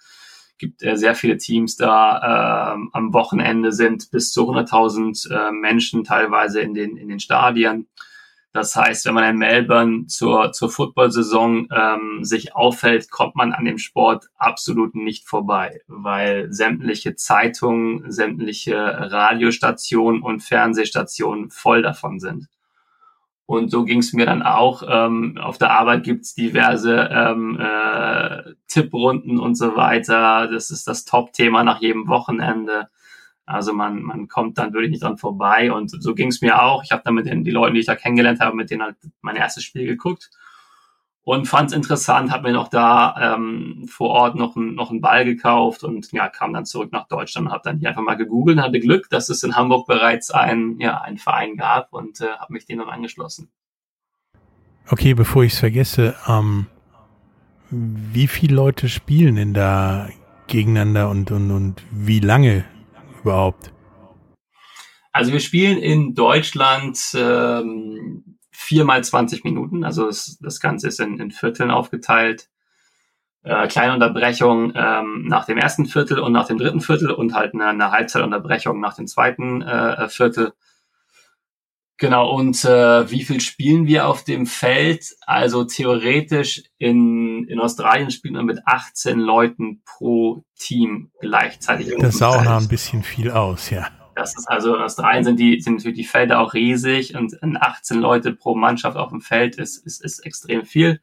gibt 0.61 0.83
äh, 0.83 0.95
sehr 0.95 1.15
viele 1.15 1.37
Teams 1.37 1.75
da. 1.75 2.73
Ähm, 2.75 2.89
am 2.93 3.13
Wochenende 3.13 3.73
sind 3.73 4.11
bis 4.11 4.31
zu 4.31 4.49
100.000 4.49 5.29
äh, 5.29 5.51
Menschen 5.51 6.05
teilweise 6.05 6.61
in 6.61 6.73
den, 6.73 6.95
in 6.95 7.09
den 7.09 7.19
Stadien. 7.19 7.87
Das 8.53 8.75
heißt, 8.75 9.05
wenn 9.05 9.13
man 9.13 9.29
in 9.29 9.37
Melbourne 9.37 10.07
zur, 10.07 10.51
zur 10.51 10.69
Football-Saison 10.69 11.67
ähm, 11.73 12.23
sich 12.23 12.53
auffällt, 12.53 13.09
kommt 13.09 13.35
man 13.35 13.53
an 13.53 13.65
dem 13.65 13.77
Sport 13.77 14.27
absolut 14.37 14.93
nicht 14.93 15.27
vorbei, 15.27 15.81
weil 15.87 16.51
sämtliche 16.51 17.15
Zeitungen, 17.15 18.11
sämtliche 18.11 18.75
Radiostationen 18.75 20.21
und 20.21 20.41
Fernsehstationen 20.41 21.49
voll 21.49 21.81
davon 21.81 22.19
sind. 22.19 22.47
Und 23.51 23.69
so 23.69 23.83
ging 23.83 23.99
es 23.99 24.13
mir 24.13 24.25
dann 24.25 24.43
auch. 24.43 24.81
Ähm, 24.87 25.37
auf 25.37 25.57
der 25.57 25.71
Arbeit 25.71 26.05
gibt's 26.05 26.33
diverse 26.33 27.09
ähm, 27.11 27.59
äh, 27.59 28.53
Tipprunden 28.69 29.39
und 29.39 29.55
so 29.55 29.75
weiter. 29.75 30.47
Das 30.47 30.71
ist 30.71 30.87
das 30.87 31.03
Top-Thema 31.03 31.65
nach 31.65 31.81
jedem 31.81 32.07
Wochenende. 32.07 32.87
Also 33.45 33.73
man, 33.73 34.03
man 34.03 34.29
kommt 34.29 34.57
dann 34.57 34.71
wirklich 34.71 34.91
nicht 34.91 35.03
dran 35.03 35.17
vorbei. 35.17 35.69
Und 35.73 35.89
so 36.01 36.15
ging 36.15 36.29
es 36.29 36.41
mir 36.41 36.61
auch. 36.61 36.81
Ich 36.85 36.93
habe 36.93 37.01
dann 37.03 37.13
mit 37.13 37.25
den 37.25 37.43
die 37.43 37.51
Leuten, 37.51 37.73
die 37.73 37.81
ich 37.81 37.87
da 37.87 37.95
kennengelernt 37.97 38.39
habe, 38.39 38.55
mit 38.55 38.71
denen 38.71 38.83
halt 38.83 38.95
mein 39.19 39.35
erstes 39.35 39.65
Spiel 39.65 39.85
geguckt 39.85 40.29
und 41.23 41.45
fand 41.45 41.69
es 41.69 41.75
interessant, 41.75 42.31
habe 42.31 42.47
mir 42.47 42.53
noch 42.53 42.67
da 42.67 43.35
ähm, 43.35 43.85
vor 43.87 44.09
Ort 44.09 44.35
noch, 44.35 44.55
ein, 44.55 44.73
noch 44.73 44.89
einen 44.89 45.01
Ball 45.01 45.23
gekauft 45.23 45.83
und 45.83 46.11
ja, 46.11 46.29
kam 46.29 46.53
dann 46.53 46.65
zurück 46.65 46.91
nach 46.91 47.07
Deutschland 47.07 47.47
und 47.47 47.53
habe 47.53 47.63
dann 47.63 47.79
hier 47.79 47.89
einfach 47.89 48.01
mal 48.01 48.15
gegoogelt 48.15 48.57
und 48.57 48.63
hatte 48.63 48.79
Glück, 48.79 49.09
dass 49.09 49.29
es 49.29 49.43
in 49.43 49.55
Hamburg 49.55 49.85
bereits 49.87 50.31
ein, 50.31 50.79
ja, 50.79 50.99
einen 50.99 51.17
Verein 51.17 51.57
gab 51.57 51.93
und 51.93 52.21
äh, 52.21 52.27
habe 52.39 52.53
mich 52.53 52.65
dem 52.65 52.79
dann 52.79 52.89
angeschlossen. 52.89 53.51
Okay, 54.89 55.13
bevor 55.13 55.43
ich 55.43 55.53
es 55.53 55.59
vergesse, 55.59 56.15
ähm, 56.27 56.65
wie 57.69 58.27
viele 58.27 58.55
Leute 58.55 58.89
spielen 58.89 59.35
denn 59.35 59.53
da 59.53 60.09
gegeneinander 60.47 61.09
und, 61.09 61.31
und, 61.31 61.51
und 61.51 61.83
wie 61.91 62.19
lange 62.19 62.65
überhaupt? 63.21 63.71
Also 65.13 65.31
wir 65.31 65.39
spielen 65.39 65.77
in 65.77 66.15
Deutschland 66.15 66.99
ähm, 67.15 68.30
viermal 68.61 69.03
20 69.03 69.43
Minuten. 69.43 69.83
Also 69.83 70.05
das, 70.05 70.37
das 70.39 70.59
Ganze 70.59 70.87
ist 70.87 70.99
in, 70.99 71.19
in 71.19 71.31
Vierteln 71.31 71.71
aufgeteilt. 71.71 72.49
Äh, 73.43 73.67
kleine 73.67 73.93
Unterbrechung 73.93 74.71
ähm, 74.75 75.25
nach 75.27 75.45
dem 75.45 75.57
ersten 75.57 75.87
Viertel 75.87 76.19
und 76.19 76.31
nach 76.31 76.45
dem 76.45 76.59
dritten 76.59 76.81
Viertel 76.81 77.11
und 77.11 77.33
halt 77.33 77.55
eine, 77.55 77.67
eine 77.67 77.91
Halbzeitunterbrechung 77.91 78.79
nach 78.79 78.95
dem 78.95 79.07
zweiten 79.07 79.63
äh, 79.63 80.07
Viertel. 80.09 80.53
Genau, 81.97 82.31
und 82.35 82.63
äh, 82.65 83.11
wie 83.11 83.23
viel 83.23 83.41
spielen 83.41 83.85
wir 83.85 84.07
auf 84.07 84.23
dem 84.23 84.47
Feld? 84.47 85.05
Also 85.25 85.65
theoretisch 85.65 86.63
in, 86.79 87.45
in 87.47 87.59
Australien 87.59 88.09
spielt 88.09 88.33
man 88.33 88.45
mit 88.45 88.59
18 88.65 89.19
Leuten 89.19 89.83
pro 89.85 90.43
Team 90.57 91.11
gleichzeitig. 91.19 91.93
Das 91.99 92.17
sah 92.17 92.29
auch 92.29 92.43
noch 92.43 92.59
ein 92.59 92.67
bisschen 92.67 93.03
viel 93.03 93.29
aus, 93.29 93.69
ja. 93.69 93.87
Das 94.21 94.37
ist 94.37 94.47
also 94.47 94.75
in 94.75 94.81
Australien 94.81 95.23
sind 95.23 95.39
die 95.39 95.59
sind 95.61 95.77
natürlich 95.77 95.97
die 95.97 96.05
Felder 96.05 96.39
auch 96.39 96.53
riesig 96.53 97.15
und 97.15 97.41
18 97.41 97.99
Leute 97.99 98.33
pro 98.33 98.55
Mannschaft 98.55 98.97
auf 98.97 99.09
dem 99.09 99.21
Feld 99.21 99.55
ist 99.57 99.85
ist, 99.85 100.03
ist 100.03 100.19
extrem 100.19 100.65
viel. 100.65 101.01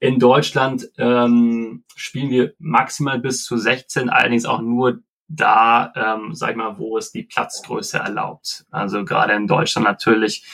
In 0.00 0.20
Deutschland 0.20 0.88
ähm, 0.96 1.82
spielen 1.96 2.30
wir 2.30 2.54
maximal 2.58 3.18
bis 3.18 3.44
zu 3.44 3.56
16, 3.56 4.08
allerdings 4.08 4.44
auch 4.44 4.60
nur 4.60 5.00
da, 5.26 5.92
ähm, 5.96 6.34
sag 6.34 6.50
ich 6.50 6.56
mal, 6.56 6.78
wo 6.78 6.96
es 6.96 7.10
die 7.10 7.24
Platzgröße 7.24 7.98
erlaubt. 7.98 8.64
Also 8.70 9.04
gerade 9.04 9.34
in 9.34 9.46
Deutschland 9.46 9.86
natürlich. 9.86 10.46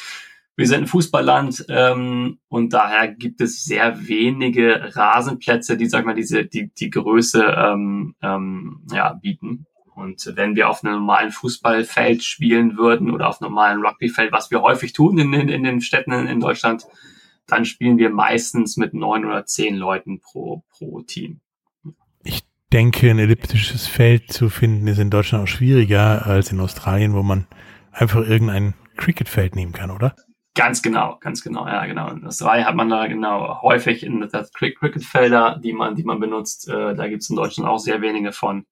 Wir 0.56 0.68
sind 0.68 0.82
ein 0.82 0.86
Fußballland 0.86 1.66
ähm, 1.68 2.38
und 2.48 2.72
daher 2.72 3.08
gibt 3.08 3.40
es 3.40 3.64
sehr 3.64 4.06
wenige 4.06 4.96
Rasenplätze, 4.96 5.76
die, 5.76 5.86
sag 5.86 6.00
ich 6.00 6.06
mal, 6.06 6.14
diese 6.14 6.44
die 6.44 6.70
die 6.72 6.90
Größe 6.90 7.44
ähm, 7.44 8.14
ähm, 8.22 8.86
ja, 8.92 9.12
bieten. 9.14 9.66
Und 9.94 10.32
wenn 10.34 10.56
wir 10.56 10.68
auf 10.68 10.82
einem 10.82 10.94
normalen 10.94 11.30
Fußballfeld 11.30 12.22
spielen 12.24 12.76
würden 12.76 13.10
oder 13.10 13.28
auf 13.28 13.40
einem 13.40 13.50
normalen 13.50 13.84
Rugbyfeld, 13.84 14.32
was 14.32 14.50
wir 14.50 14.60
häufig 14.60 14.92
tun 14.92 15.18
in, 15.18 15.32
in, 15.32 15.48
in 15.48 15.62
den 15.62 15.80
Städten 15.80 16.12
in, 16.12 16.40
Deutschland, 16.40 16.86
dann 17.46 17.64
spielen 17.64 17.98
wir 17.98 18.10
meistens 18.10 18.76
mit 18.76 18.94
neun 18.94 19.24
oder 19.24 19.46
zehn 19.46 19.76
Leuten 19.76 20.20
pro, 20.20 20.64
pro 20.70 21.02
Team. 21.02 21.40
Ich 22.24 22.42
denke, 22.72 23.10
ein 23.10 23.18
elliptisches 23.18 23.86
Feld 23.86 24.32
zu 24.32 24.48
finden 24.48 24.86
ist 24.88 24.98
in 24.98 25.10
Deutschland 25.10 25.44
auch 25.44 25.48
schwieriger 25.48 26.26
als 26.26 26.50
in 26.50 26.60
Australien, 26.60 27.14
wo 27.14 27.22
man 27.22 27.46
einfach 27.92 28.26
irgendein 28.26 28.74
Cricketfeld 28.96 29.54
nehmen 29.54 29.72
kann, 29.72 29.90
oder? 29.90 30.16
Ganz 30.56 30.82
genau, 30.82 31.18
ganz 31.20 31.42
genau, 31.42 31.66
ja, 31.66 31.84
genau. 31.86 32.10
In 32.10 32.26
Australien 32.26 32.66
hat 32.66 32.76
man 32.76 32.88
da 32.88 33.08
genau 33.08 33.60
häufig 33.62 34.04
in 34.04 34.28
das 34.30 34.52
Cricketfelder, 34.52 35.60
die 35.62 35.72
man, 35.72 35.96
die 35.96 36.04
man 36.04 36.20
benutzt. 36.20 36.68
Äh, 36.68 36.94
da 36.94 37.08
gibt 37.08 37.22
es 37.22 37.30
in 37.30 37.36
Deutschland 37.36 37.68
auch 37.68 37.78
sehr 37.78 38.00
wenige 38.00 38.32
von. 38.32 38.66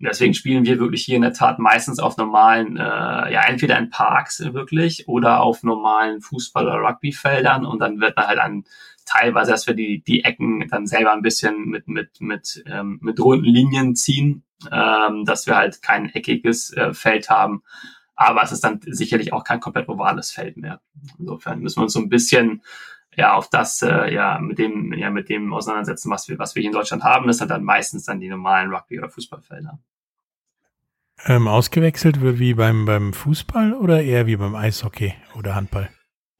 Und 0.00 0.08
deswegen 0.08 0.32
spielen 0.32 0.64
wir 0.64 0.80
wirklich 0.80 1.04
hier 1.04 1.16
in 1.16 1.22
der 1.22 1.34
Tat 1.34 1.58
meistens 1.58 1.98
auf 1.98 2.16
normalen, 2.16 2.78
äh, 2.78 2.80
ja, 2.80 3.42
entweder 3.46 3.78
in 3.78 3.90
Parks 3.90 4.40
wirklich 4.54 5.06
oder 5.08 5.42
auf 5.42 5.62
normalen 5.62 6.20
Fußball- 6.22 6.64
oder 6.64 6.80
Rugbyfeldern 6.80 7.66
und 7.66 7.80
dann 7.80 8.00
wird 8.00 8.16
man 8.16 8.26
halt 8.26 8.38
an 8.38 8.64
teilweise, 9.04 9.50
dass 9.50 9.66
wir 9.66 9.74
die, 9.74 10.02
die 10.02 10.24
Ecken 10.24 10.66
dann 10.70 10.86
selber 10.86 11.12
ein 11.12 11.20
bisschen 11.20 11.66
mit, 11.66 11.86
mit, 11.86 12.20
mit, 12.20 12.62
ähm, 12.66 12.98
mit 13.02 13.20
runden 13.20 13.44
Linien 13.44 13.94
ziehen, 13.94 14.42
ähm, 14.72 15.26
dass 15.26 15.46
wir 15.46 15.56
halt 15.56 15.82
kein 15.82 16.08
eckiges 16.08 16.72
äh, 16.72 16.94
Feld 16.94 17.28
haben. 17.28 17.62
Aber 18.14 18.42
es 18.42 18.52
ist 18.52 18.64
dann 18.64 18.80
sicherlich 18.86 19.34
auch 19.34 19.44
kein 19.44 19.60
komplett 19.60 19.88
ovales 19.88 20.30
Feld 20.30 20.56
mehr. 20.56 20.80
Insofern 21.18 21.60
müssen 21.60 21.78
wir 21.78 21.84
uns 21.84 21.92
so 21.92 22.00
ein 22.00 22.08
bisschen 22.08 22.62
ja 23.16 23.34
auf 23.34 23.48
das 23.50 23.82
äh, 23.82 24.12
ja 24.12 24.38
mit 24.38 24.58
dem 24.58 24.92
ja 24.92 25.10
mit 25.10 25.28
dem 25.28 25.52
auseinandersetzen, 25.52 26.10
was 26.10 26.28
wir 26.28 26.38
was 26.38 26.54
wir 26.54 26.60
hier 26.60 26.70
in 26.70 26.76
Deutschland 26.76 27.02
haben. 27.02 27.26
Das 27.26 27.38
sind 27.38 27.50
dann 27.50 27.64
meistens 27.64 28.04
dann 28.04 28.20
die 28.20 28.28
normalen 28.28 28.72
Rugby 28.72 28.98
oder 28.98 29.10
Fußballfelder. 29.10 29.78
Ähm, 31.26 31.48
ausgewechselt 31.48 32.20
wird 32.20 32.38
wie 32.38 32.54
beim 32.54 32.86
beim 32.86 33.12
Fußball 33.12 33.74
oder 33.74 34.02
eher 34.02 34.26
wie 34.26 34.36
beim 34.36 34.54
Eishockey 34.54 35.14
oder 35.36 35.54
Handball? 35.54 35.90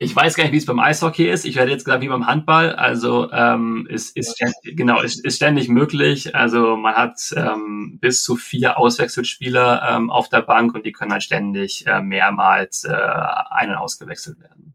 Ich 0.02 0.16
weiß 0.16 0.34
gar 0.34 0.44
nicht, 0.44 0.54
wie 0.54 0.56
es 0.56 0.64
beim 0.64 0.80
Eishockey 0.80 1.30
ist. 1.30 1.44
Ich 1.44 1.56
werde 1.56 1.72
jetzt 1.72 1.84
gesagt, 1.84 2.02
wie 2.02 2.08
beim 2.08 2.26
Handball. 2.26 2.74
Also 2.74 3.30
ähm, 3.32 3.86
ist, 3.90 4.16
ist 4.16 4.34
ständig, 4.34 4.74
genau 4.74 5.02
ist, 5.02 5.22
ist 5.22 5.36
ständig 5.36 5.68
möglich. 5.68 6.34
Also 6.34 6.78
man 6.78 6.94
hat 6.94 7.20
ähm, 7.36 7.98
bis 8.00 8.22
zu 8.22 8.36
vier 8.36 8.78
Auswechselspieler 8.78 9.86
ähm, 9.90 10.08
auf 10.08 10.30
der 10.30 10.40
Bank 10.40 10.74
und 10.74 10.86
die 10.86 10.92
können 10.92 11.12
halt 11.12 11.22
ständig 11.22 11.86
äh, 11.86 12.00
mehrmals 12.00 12.84
äh, 12.84 12.94
einen 12.94 13.74
ausgewechselt 13.74 14.40
werden. 14.40 14.72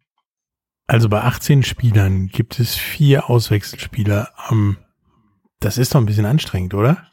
Also 0.88 1.10
bei 1.10 1.22
18 1.22 1.64
Spielern 1.64 2.28
gibt 2.28 2.60
es 2.60 2.76
vier 2.76 3.30
Auswechselspieler. 3.30 4.30
Das 5.60 5.78
ist 5.78 5.96
doch 5.96 6.00
ein 6.00 6.06
bisschen 6.06 6.26
anstrengend, 6.26 6.74
oder? 6.76 7.08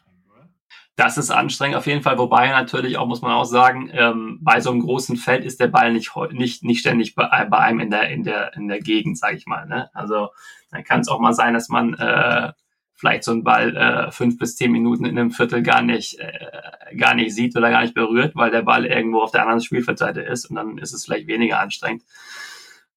Das 0.95 1.17
ist 1.17 1.31
anstrengend 1.31 1.79
auf 1.79 1.87
jeden 1.87 2.03
Fall, 2.03 2.19
wobei 2.19 2.49
natürlich 2.49 2.99
auch, 2.99 3.07
muss 3.07 3.23
man 3.23 3.33
auch 3.33 3.47
sagen, 3.47 3.91
ähm, 3.95 4.41
bei 4.43 4.61
so 4.61 4.71
einem 4.71 4.81
großen 4.81 5.17
Feld 5.17 5.43
ist 5.43 5.59
der 5.59 5.69
Ball 5.69 5.91
nicht, 5.91 6.13
nicht, 6.33 6.65
nicht 6.65 6.81
ständig 6.81 7.15
bei, 7.15 7.47
bei 7.47 7.59
einem 7.59 7.81
in 7.81 7.91
der, 7.91 8.11
in 8.11 8.25
der, 8.25 8.55
in 8.55 8.69
der 8.69 8.81
Gegend, 8.81 9.19
sage 9.19 9.37
ich 9.37 9.47
mal. 9.47 9.67
Ne? 9.67 9.89
Also 9.95 10.29
dann 10.71 10.85
kann 10.85 11.01
es 11.01 11.09
auch 11.09 11.19
mal 11.19 11.33
sein, 11.33 11.55
dass 11.55 11.71
man 11.71 11.95
äh, 11.95 12.53
vielleicht 12.95 13.25
so 13.25 13.33
einen 13.33 13.43
Ball 13.43 13.75
äh, 13.75 14.13
fünf 14.13 14.39
bis 14.39 14.57
zehn 14.57 14.71
Minuten 14.71 15.07
in 15.07 15.19
einem 15.19 15.31
Viertel 15.31 15.63
gar 15.63 15.81
nicht, 15.81 16.19
äh, 16.21 16.95
gar 16.97 17.15
nicht 17.15 17.35
sieht 17.35 17.57
oder 17.57 17.71
gar 17.71 17.83
nicht 17.83 17.95
berührt, 17.95 18.37
weil 18.37 18.51
der 18.51 18.63
Ball 18.63 18.85
irgendwo 18.85 19.23
auf 19.23 19.31
der 19.33 19.43
anderen 19.43 19.63
Spielfeldseite 19.63 20.21
ist 20.21 20.45
und 20.51 20.57
dann 20.57 20.77
ist 20.77 20.93
es 20.93 21.07
vielleicht 21.07 21.27
weniger 21.27 21.59
anstrengend. 21.59 22.03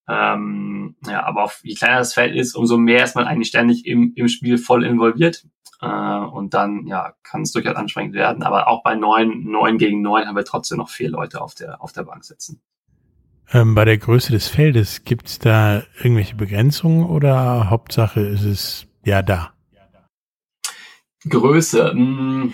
Ähm, 0.08 0.96
ja, 1.08 1.24
aber 1.24 1.44
auf, 1.44 1.62
je 1.64 1.76
kleiner 1.76 1.98
das 1.98 2.14
Feld 2.14 2.36
ist, 2.36 2.56
umso 2.56 2.78
mehr 2.78 3.04
ist 3.04 3.16
man 3.16 3.26
eigentlich 3.26 3.48
ständig 3.48 3.86
im, 3.86 4.14
im 4.16 4.28
Spiel 4.28 4.58
voll 4.58 4.86
involviert. 4.86 5.46
Äh, 5.82 5.88
und 5.88 6.54
dann 6.54 6.86
ja, 6.88 7.14
kann 7.24 7.42
es 7.42 7.52
durchaus 7.52 7.76
anstrengend 7.76 8.14
werden. 8.14 8.44
Aber 8.44 8.68
auch 8.68 8.84
bei 8.84 8.96
neun, 8.96 9.44
neun 9.46 9.78
gegen 9.78 10.02
neun 10.02 10.28
haben 10.28 10.36
wir 10.36 10.46
trotzdem 10.46 10.78
noch 10.78 10.90
vier 10.90 11.10
Leute 11.10 11.42
auf 11.42 11.56
der, 11.56 11.82
auf 11.82 11.92
der 11.92 12.04
Bank 12.04 12.24
sitzen. 12.24 12.62
Ähm, 13.52 13.76
bei 13.76 13.86
der 13.86 13.98
Größe 13.98 14.32
des 14.32 14.48
Feldes, 14.48 15.04
gibt 15.04 15.28
es 15.28 15.40
da 15.40 15.84
irgendwelche 15.98 16.36
Begrenzungen 16.36 17.06
oder 17.06 17.70
Hauptsache 17.70 18.22
ist 18.22 18.44
es 18.44 18.88
ja 19.04 19.22
da? 19.22 19.54
Größe, 21.28 21.94
mh, 21.94 22.44
hm, 22.44 22.54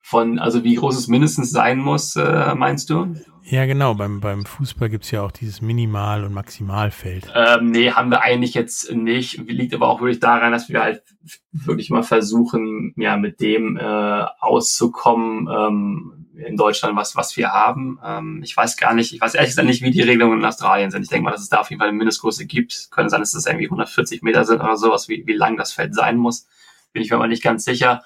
von, 0.00 0.38
also 0.38 0.62
wie 0.62 0.74
groß 0.74 0.96
es 0.96 1.08
mindestens 1.08 1.50
sein 1.50 1.78
muss, 1.78 2.16
äh, 2.16 2.54
meinst 2.54 2.90
du? 2.90 3.14
Ja, 3.44 3.66
genau. 3.66 3.94
Beim, 3.94 4.20
beim 4.20 4.44
Fußball 4.44 4.88
gibt's 4.88 5.10
ja 5.10 5.22
auch 5.22 5.32
dieses 5.32 5.60
Minimal- 5.60 6.24
und 6.24 6.32
Maximalfeld. 6.32 7.30
Ähm, 7.34 7.70
nee, 7.70 7.90
haben 7.90 8.10
wir 8.10 8.22
eigentlich 8.22 8.54
jetzt 8.54 8.92
nicht. 8.92 9.38
Liegt 9.48 9.74
aber 9.74 9.88
auch 9.88 10.00
wirklich 10.00 10.20
daran, 10.20 10.52
dass 10.52 10.68
wir 10.68 10.80
halt 10.80 11.02
wirklich 11.50 11.90
mal 11.90 12.02
versuchen, 12.02 12.94
ja, 12.96 13.16
mit 13.16 13.40
dem 13.40 13.76
äh, 13.76 14.24
auszukommen 14.40 15.48
ähm, 15.48 16.22
in 16.36 16.56
Deutschland, 16.56 16.96
was, 16.96 17.16
was 17.16 17.36
wir 17.36 17.52
haben. 17.52 17.98
Ähm, 18.04 18.40
ich 18.42 18.56
weiß 18.56 18.76
gar 18.76 18.94
nicht, 18.94 19.12
ich 19.12 19.20
weiß 19.20 19.34
ehrlich 19.34 19.50
gesagt 19.50 19.68
nicht, 19.68 19.82
wie 19.82 19.90
die 19.90 20.02
Regelungen 20.02 20.38
in 20.38 20.44
Australien 20.44 20.90
sind. 20.90 21.02
Ich 21.02 21.08
denke 21.08 21.24
mal, 21.24 21.32
dass 21.32 21.42
es 21.42 21.48
da 21.48 21.58
auf 21.58 21.70
jeden 21.70 21.80
Fall 21.80 21.88
eine 21.88 21.98
Mindestgröße 21.98 22.46
gibt. 22.46 22.88
Könnte 22.90 23.10
sein, 23.10 23.20
dass 23.20 23.34
es 23.34 23.46
irgendwie 23.46 23.66
140 23.66 24.22
Meter 24.22 24.44
sind 24.44 24.60
oder 24.60 24.76
sowas, 24.76 25.08
wie, 25.08 25.24
wie 25.26 25.34
lang 25.34 25.56
das 25.56 25.72
Feld 25.72 25.94
sein 25.94 26.16
muss. 26.16 26.46
Bin 26.92 27.02
ich 27.02 27.10
mir 27.10 27.16
aber 27.16 27.26
nicht 27.26 27.42
ganz 27.42 27.64
sicher. 27.64 28.02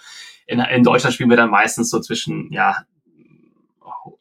In, 0.47 0.61
in 0.61 0.83
Deutschland 0.83 1.15
spielen 1.15 1.31
wir 1.31 1.37
dann 1.37 1.51
meistens 1.51 1.91
so 1.91 2.01
zwischen, 2.01 2.53
ja, 2.53 2.85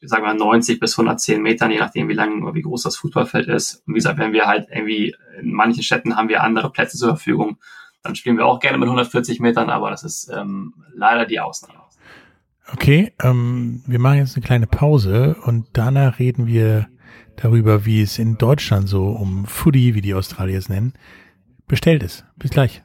sagen 0.07 0.25
wir 0.25 0.33
90 0.33 0.79
bis 0.79 0.97
110 0.97 1.41
Metern, 1.41 1.71
je 1.71 1.79
nachdem, 1.79 2.09
wie 2.09 2.13
lang 2.13 2.43
oder 2.43 2.53
wie 2.53 2.61
groß 2.61 2.83
das 2.83 2.97
Fußballfeld 2.97 3.47
ist. 3.47 3.83
Und 3.85 3.93
wie 3.93 3.97
gesagt, 3.97 4.19
wenn 4.19 4.33
wir 4.33 4.45
halt 4.45 4.67
irgendwie, 4.71 5.15
in 5.39 5.51
manchen 5.51 5.83
Städten 5.83 6.15
haben 6.15 6.29
wir 6.29 6.43
andere 6.43 6.71
Plätze 6.71 6.97
zur 6.97 7.09
Verfügung, 7.09 7.57
dann 8.03 8.15
spielen 8.15 8.37
wir 8.37 8.45
auch 8.45 8.59
gerne 8.59 8.77
mit 8.77 8.87
140 8.87 9.39
Metern, 9.39 9.69
aber 9.69 9.89
das 9.89 10.03
ist 10.03 10.31
ähm, 10.33 10.73
leider 10.93 11.25
die 11.25 11.39
Ausnahme. 11.39 11.79
Okay, 12.71 13.13
ähm, 13.21 13.83
wir 13.85 13.99
machen 13.99 14.17
jetzt 14.17 14.35
eine 14.35 14.45
kleine 14.45 14.67
Pause 14.67 15.35
und 15.43 15.67
danach 15.73 16.19
reden 16.19 16.47
wir 16.47 16.87
darüber, 17.35 17.85
wie 17.85 18.01
es 18.01 18.17
in 18.17 18.37
Deutschland 18.37 18.89
so 18.89 19.09
um 19.09 19.45
Foodie, 19.45 19.93
wie 19.93 20.01
die 20.01 20.13
Australier 20.13 20.57
es 20.57 20.69
nennen, 20.69 20.93
bestellt 21.67 22.01
ist. 22.01 22.25
Bis 22.37 22.51
gleich. 22.51 22.84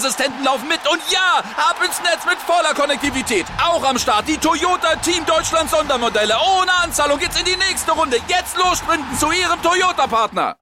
Sicherheitsassistenten 0.01 0.43
laufen 0.43 0.67
mit. 0.67 0.79
Und 0.91 1.01
ja, 1.11 1.39
ab 1.57 1.77
ins 1.85 2.01
Netz 2.01 2.25
mit 2.25 2.37
voller 2.39 2.73
Konnektivität. 2.73 3.45
Auch 3.63 3.83
am 3.87 3.97
Start 3.97 4.27
die 4.27 4.37
Toyota 4.37 4.95
Team 4.97 5.25
Deutschland 5.25 5.69
Sondermodelle. 5.69 6.33
Ohne 6.59 6.71
Anzahlung 6.83 7.19
geht's 7.19 7.39
in 7.39 7.45
die 7.45 7.57
nächste 7.57 7.91
Runde. 7.91 8.17
Jetzt 8.27 8.57
los 8.57 8.79
sprinten 8.79 9.15
zu 9.17 9.27
ihrem 9.27 9.61
Toyota-Partner. 9.61 10.55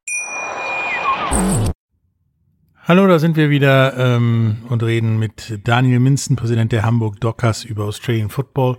Hallo, 2.83 3.07
da 3.07 3.19
sind 3.19 3.37
wir 3.37 3.49
wieder 3.49 3.95
ähm, 3.97 4.63
und 4.67 4.81
reden 4.81 5.19
mit 5.19 5.59
Daniel 5.63 5.99
Minzen, 5.99 6.35
Präsident 6.35 6.71
der 6.71 6.83
Hamburg 6.83 7.19
Dockers 7.19 7.63
über 7.63 7.85
Australian 7.85 8.29
Football. 8.29 8.77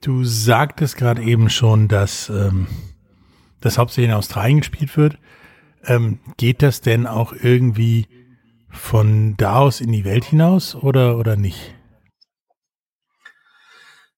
Du 0.00 0.24
sagtest 0.24 0.96
gerade 0.96 1.22
eben 1.22 1.48
schon, 1.48 1.86
dass 1.86 2.28
ähm, 2.28 2.66
das 3.60 3.78
hauptsächlich 3.78 4.10
in 4.10 4.16
Australien 4.16 4.58
gespielt 4.58 4.96
wird. 4.96 5.18
Ähm, 5.84 6.18
geht 6.36 6.62
das 6.62 6.80
denn 6.80 7.06
auch 7.06 7.32
irgendwie 7.32 8.08
von 8.72 9.36
da 9.36 9.56
aus 9.56 9.80
in 9.80 9.92
die 9.92 10.04
Welt 10.04 10.24
hinaus 10.24 10.74
oder, 10.74 11.18
oder 11.18 11.36
nicht? 11.36 11.74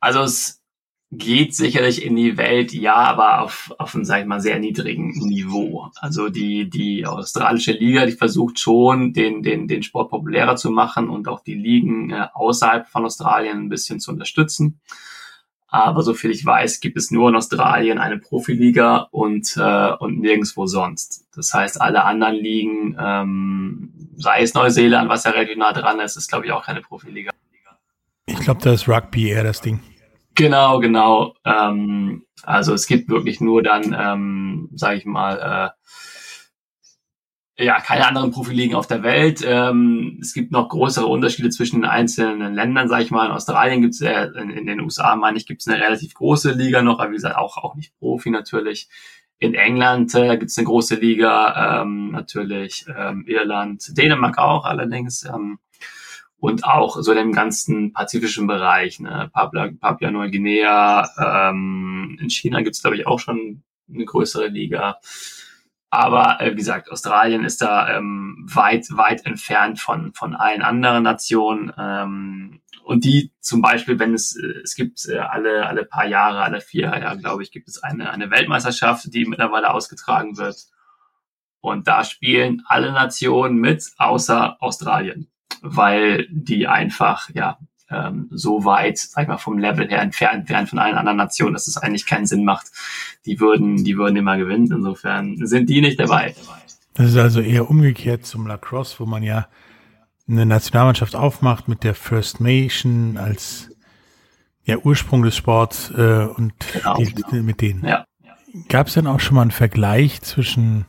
Also 0.01 0.21
es 0.21 0.63
geht 1.11 1.55
sicherlich 1.55 2.05
in 2.05 2.17
die 2.17 2.37
Welt, 2.37 2.73
ja, 2.73 2.95
aber 2.95 3.43
auf, 3.43 3.73
auf 3.79 3.95
einem, 3.95 4.05
sag 4.05 4.21
ich 4.21 4.27
mal, 4.27 4.41
sehr 4.41 4.59
niedrigen 4.59 5.11
Niveau. 5.11 5.89
Also 5.97 6.29
die, 6.29 6.69
die 6.69 7.07
australische 7.07 7.73
Liga, 7.73 8.07
die 8.07 8.13
versucht 8.13 8.59
schon, 8.59 9.13
den, 9.13 9.43
den, 9.43 9.69
den 9.69 9.83
Sport 9.83 10.11
populärer 10.11 10.57
zu 10.57 10.71
machen 10.71 11.09
und 11.09 11.29
auch 11.29 11.41
die 11.41 11.55
Ligen 11.55 12.11
äh, 12.11 12.27
außerhalb 12.33 12.89
von 12.89 13.05
Australien 13.05 13.59
ein 13.59 13.69
bisschen 13.69 14.01
zu 14.01 14.11
unterstützen. 14.11 14.81
Aber 15.75 16.03
soviel 16.03 16.31
ich 16.31 16.47
weiß, 16.47 16.79
gibt 16.79 16.97
es 16.97 17.11
nur 17.11 17.31
in 17.31 17.35
Australien 17.35 17.99
eine 17.99 18.19
Profiliga 18.19 19.09
und, 19.11 19.57
äh, 19.57 19.91
und 19.99 20.21
nirgendwo 20.21 20.67
sonst. 20.67 21.27
Das 21.35 21.53
heißt, 21.53 21.81
alle 21.81 22.05
anderen 22.05 22.37
Ligen, 22.37 22.97
ähm, 22.97 23.93
sei 24.17 24.43
es 24.43 24.55
Neuseeland, 24.55 25.09
was 25.09 25.25
ja 25.25 25.33
relativ 25.33 25.57
nah 25.57 25.73
dran 25.73 25.99
ist, 25.99 26.15
ist, 26.17 26.29
glaube 26.29 26.47
ich, 26.47 26.53
auch 26.53 26.65
keine 26.65 26.81
Profiliga. 26.81 27.33
Ich 28.27 28.39
glaube, 28.39 28.61
da 28.63 28.73
ist 28.73 28.89
Rugby 28.89 29.31
eher 29.31 29.43
das 29.43 29.63
Ding. 29.63 29.81
Genau, 30.37 30.79
genau. 30.79 31.35
Ähm, 31.45 32.23
also 32.45 32.73
es 32.73 32.87
gibt 32.87 33.09
wirklich 33.09 33.41
nur 33.41 33.61
dann, 33.65 33.97
ähm, 33.99 34.69
sage 34.77 34.99
ich 34.99 35.07
mal, 35.07 35.73
äh, 35.75 36.24
ja, 37.57 37.81
keine 37.81 38.07
anderen 38.07 38.33
Profiligen 38.33 38.75
auf 38.75 38.89
der 38.89 39.03
Welt. 39.05 39.43
Ähm, 39.47 40.19
es 40.21 40.35
gibt 40.35 40.51
noch 40.51 40.69
größere 40.69 41.07
Unterschiede 41.07 41.51
zwischen 41.51 41.83
den 41.83 41.91
einzelnen 41.91 42.53
Ländern, 42.53 42.89
sage 42.89 43.05
ich 43.05 43.11
mal. 43.13 43.27
In 43.27 43.33
Australien 43.33 43.81
gibt 43.81 43.95
es, 43.95 44.01
äh, 44.01 44.27
in, 44.41 44.51
in, 44.51 44.67
den 44.67 44.81
USA 44.81 45.15
meine 45.15 45.39
ich, 45.39 45.47
gibt 45.47 45.61
es 45.61 45.69
eine 45.69 45.81
relativ 45.81 46.15
große 46.15 46.53
Liga 46.53 46.83
noch, 46.83 46.99
aber 46.99 47.11
wie 47.11 47.17
gesagt, 47.17 47.37
auch, 47.37 47.57
auch 47.59 47.77
nicht 47.77 47.97
Profi 47.99 48.31
natürlich. 48.31 48.89
In 49.39 49.55
England 49.55 50.15
äh, 50.15 50.37
gibt 50.37 50.51
es 50.51 50.59
eine 50.59 50.67
große 50.67 50.97
Liga, 50.97 51.83
ähm, 51.83 52.11
natürlich 52.11 52.87
ähm, 52.89 53.25
Irland, 53.27 53.97
Dänemark 53.97 54.39
auch 54.39 54.65
allerdings. 54.65 55.25
Ähm, 55.25 55.59
und 56.39 56.65
auch 56.65 57.01
so 57.01 57.15
dem 57.15 57.33
ganzen 57.33 57.93
pazifischen 57.93 58.47
Bereich, 58.47 59.01
ne? 59.01 59.31
Papua, 59.33 59.71
Papua 59.81 60.11
Neuguinea, 60.11 61.09
ähm, 61.51 62.19
in 62.21 62.29
China 62.29 62.61
gibt's 62.63 62.83
glaube 62.83 62.97
ich 62.97 63.07
auch 63.07 63.19
schon 63.19 63.63
eine 63.89 64.05
größere 64.05 64.49
Liga. 64.49 64.99
Aber 65.95 66.41
äh, 66.41 66.53
wie 66.53 66.57
gesagt, 66.57 66.91
Australien 66.91 67.45
ist 67.45 67.63
da 67.63 67.97
ähm, 67.97 68.47
weit, 68.53 68.87
weit 68.91 69.25
entfernt 69.27 69.81
von, 69.81 70.13
von 70.15 70.35
allen 70.35 70.63
anderen 70.63 71.03
Nationen. 71.03 71.73
Ähm, 71.79 72.61
und 72.85 73.05
die 73.05 73.33
zum 73.41 73.63
Beispiel, 73.63 73.99
wenn 73.99 74.15
es, 74.15 74.37
äh, 74.37 74.61
es 74.63 74.75
gibt 74.75 75.07
äh, 75.09 75.19
alle, 75.19 75.67
alle 75.67 75.85
paar 75.85 76.07
Jahre, 76.07 76.43
alle 76.43 76.61
vier 76.61 76.83
Jahre, 76.83 77.19
glaube 77.19 77.43
ich, 77.43 77.51
gibt 77.51 77.69
es 77.69 77.83
eine, 77.83 78.11
eine 78.11 78.31
Weltmeisterschaft, 78.31 79.13
die 79.13 79.25
mittlerweile 79.25 79.73
ausgetragen 79.73 80.37
wird. 80.37 80.57
Und 81.61 81.89
da 81.89 82.05
spielen 82.05 82.63
alle 82.67 82.93
Nationen 82.93 83.57
mit, 83.57 83.93
außer 83.97 84.57
Australien 84.61 85.31
weil 85.65 86.27
die 86.31 86.69
einfach, 86.69 87.31
ja, 87.33 87.59
ähm, 87.91 88.29
so 88.31 88.65
weit, 88.65 88.99
sag 88.99 89.23
ich 89.23 89.29
mal, 89.29 89.39
vom 89.39 89.59
Level 89.59 89.89
her 89.89 90.01
entfernt 90.01 90.49
wären 90.49 90.67
von 90.67 90.79
allen 90.79 90.97
anderen 90.97 91.19
Nationen, 91.19 91.53
dass 91.53 91.67
es 91.67 91.77
eigentlich 91.77 92.07
keinen 92.07 92.27
Sinn 92.27 92.45
macht. 92.45 92.71
Die 93.27 93.41
würden, 93.41 93.85
die 93.85 93.97
würden 93.97 94.17
immer 94.17 94.37
gewinnen. 94.37 94.71
Insofern 94.73 95.47
sind 95.47 95.69
die 95.69 95.81
nicht 95.81 96.01
dabei. 96.01 96.35
Das 96.95 97.11
ist 97.11 97.17
also 97.17 97.41
eher 97.41 97.69
umgekehrt 97.69 98.25
zum 98.25 98.47
Lacrosse, 98.47 99.01
wo 99.01 99.07
man 99.07 99.23
ja 99.23 99.49
eine 100.29 100.47
Nationalmannschaft 100.47 101.17
aufmacht 101.17 101.69
mit 101.69 101.85
der 101.85 101.95
First 101.95 102.41
Nation 102.41 103.19
als 103.19 103.71
ja, 104.65 104.79
Ursprung 104.79 105.23
des 105.23 105.37
Sports 105.37 105.91
äh, 105.91 106.27
und 106.27 106.55
genau, 106.73 106.97
die, 106.97 107.15
genau. 107.15 107.43
mit 107.43 107.61
denen. 107.61 107.85
Ja. 107.85 108.07
Gab 108.69 108.87
es 108.87 108.95
denn 108.95 109.07
auch 109.07 109.21
schon 109.21 109.35
mal 109.35 109.43
einen 109.43 109.51
Vergleich 109.51 110.23
zwischen 110.23 110.87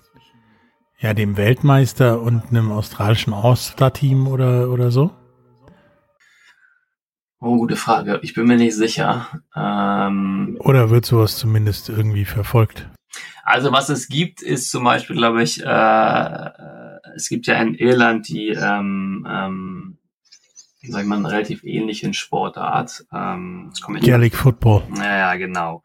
ja, 0.99 1.13
dem 1.13 1.35
Weltmeister 1.35 2.21
und 2.21 2.43
einem 2.49 2.71
australischen 2.71 3.33
All-Star-Team 3.33 4.27
oder, 4.27 4.69
oder 4.69 4.91
so? 4.91 5.11
Oh, 7.39 7.57
gute 7.57 7.75
Frage. 7.75 8.19
Ich 8.23 8.33
bin 8.33 8.47
mir 8.47 8.57
nicht 8.57 8.75
sicher. 8.75 9.27
Ähm, 9.55 10.57
oder 10.59 10.89
wird 10.89 11.05
sowas 11.05 11.37
zumindest 11.37 11.89
irgendwie 11.89 12.25
verfolgt? 12.25 12.87
Also 13.43 13.71
was 13.71 13.89
es 13.89 14.07
gibt, 14.07 14.41
ist 14.41 14.71
zum 14.71 14.83
Beispiel, 14.83 15.15
glaube 15.15 15.43
ich, 15.43 15.63
äh, 15.63 16.49
es 17.15 17.29
gibt 17.29 17.47
ja 17.47 17.55
in 17.61 17.75
Irland 17.75 18.27
die, 18.27 18.49
ähm, 18.49 19.27
ähm, 19.29 19.97
sag 20.81 21.01
ich 21.03 21.07
mal, 21.07 21.15
einen 21.15 21.25
relativ 21.25 21.63
ähnlichen 21.63 22.13
Sportart. 22.13 23.05
Ähm, 23.13 23.71
Gaelic 24.01 24.35
Football. 24.35 24.83
Ja, 24.97 25.17
ja, 25.17 25.35
genau. 25.35 25.83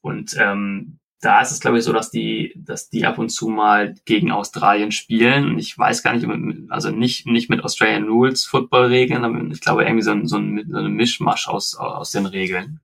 Und 0.00 0.36
ähm, 0.38 0.98
da 1.24 1.40
ist 1.40 1.52
es, 1.52 1.60
glaube 1.60 1.78
ich, 1.78 1.84
so, 1.84 1.92
dass 1.92 2.10
die, 2.10 2.52
dass 2.56 2.90
die 2.90 3.06
ab 3.06 3.18
und 3.18 3.30
zu 3.30 3.48
mal 3.48 3.94
gegen 4.04 4.30
Australien 4.30 4.92
spielen. 4.92 5.46
Und 5.46 5.58
ich 5.58 5.76
weiß 5.76 6.02
gar 6.02 6.14
nicht, 6.14 6.26
also 6.68 6.90
nicht, 6.90 7.26
nicht 7.26 7.48
mit 7.48 7.64
Australian 7.64 8.08
Rules 8.08 8.44
Football-Regeln, 8.44 9.24
aber 9.24 9.42
ich 9.50 9.60
glaube 9.60 9.84
irgendwie 9.84 10.02
so 10.02 10.10
ein, 10.10 10.26
so 10.26 10.36
ein, 10.36 10.66
so 10.68 10.78
ein 10.78 10.92
Mischmasch 10.92 11.48
aus, 11.48 11.76
aus 11.76 12.10
den 12.10 12.26
Regeln. 12.26 12.80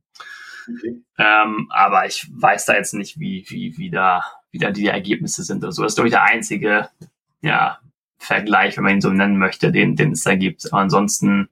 Okay. 0.68 1.00
Ähm, 1.18 1.66
aber 1.70 2.07
ich 2.07 2.29
weiß 2.33 2.66
da 2.66 2.74
jetzt 2.74 2.94
nicht, 2.94 3.18
wie, 3.18 3.44
wie, 3.48 3.76
wie 3.76 3.90
da, 3.90 4.24
wie 4.50 4.59
da 4.59 4.70
die 4.70 4.87
Ergebnisse 4.87 5.42
sind. 5.42 5.64
Also 5.64 5.83
das 5.83 5.92
ist, 5.92 5.96
glaube 5.96 6.09
ich, 6.09 6.14
der 6.14 6.24
einzige, 6.24 6.88
ja, 7.42 7.79
Vergleich, 8.22 8.76
wenn 8.76 8.85
man 8.85 8.94
ihn 8.96 9.00
so 9.00 9.09
nennen 9.09 9.38
möchte, 9.38 9.72
den, 9.72 9.96
den 9.96 10.12
es 10.12 10.24
da 10.24 10.35
gibt. 10.35 10.70
Aber 10.70 10.83
ansonsten 10.83 11.48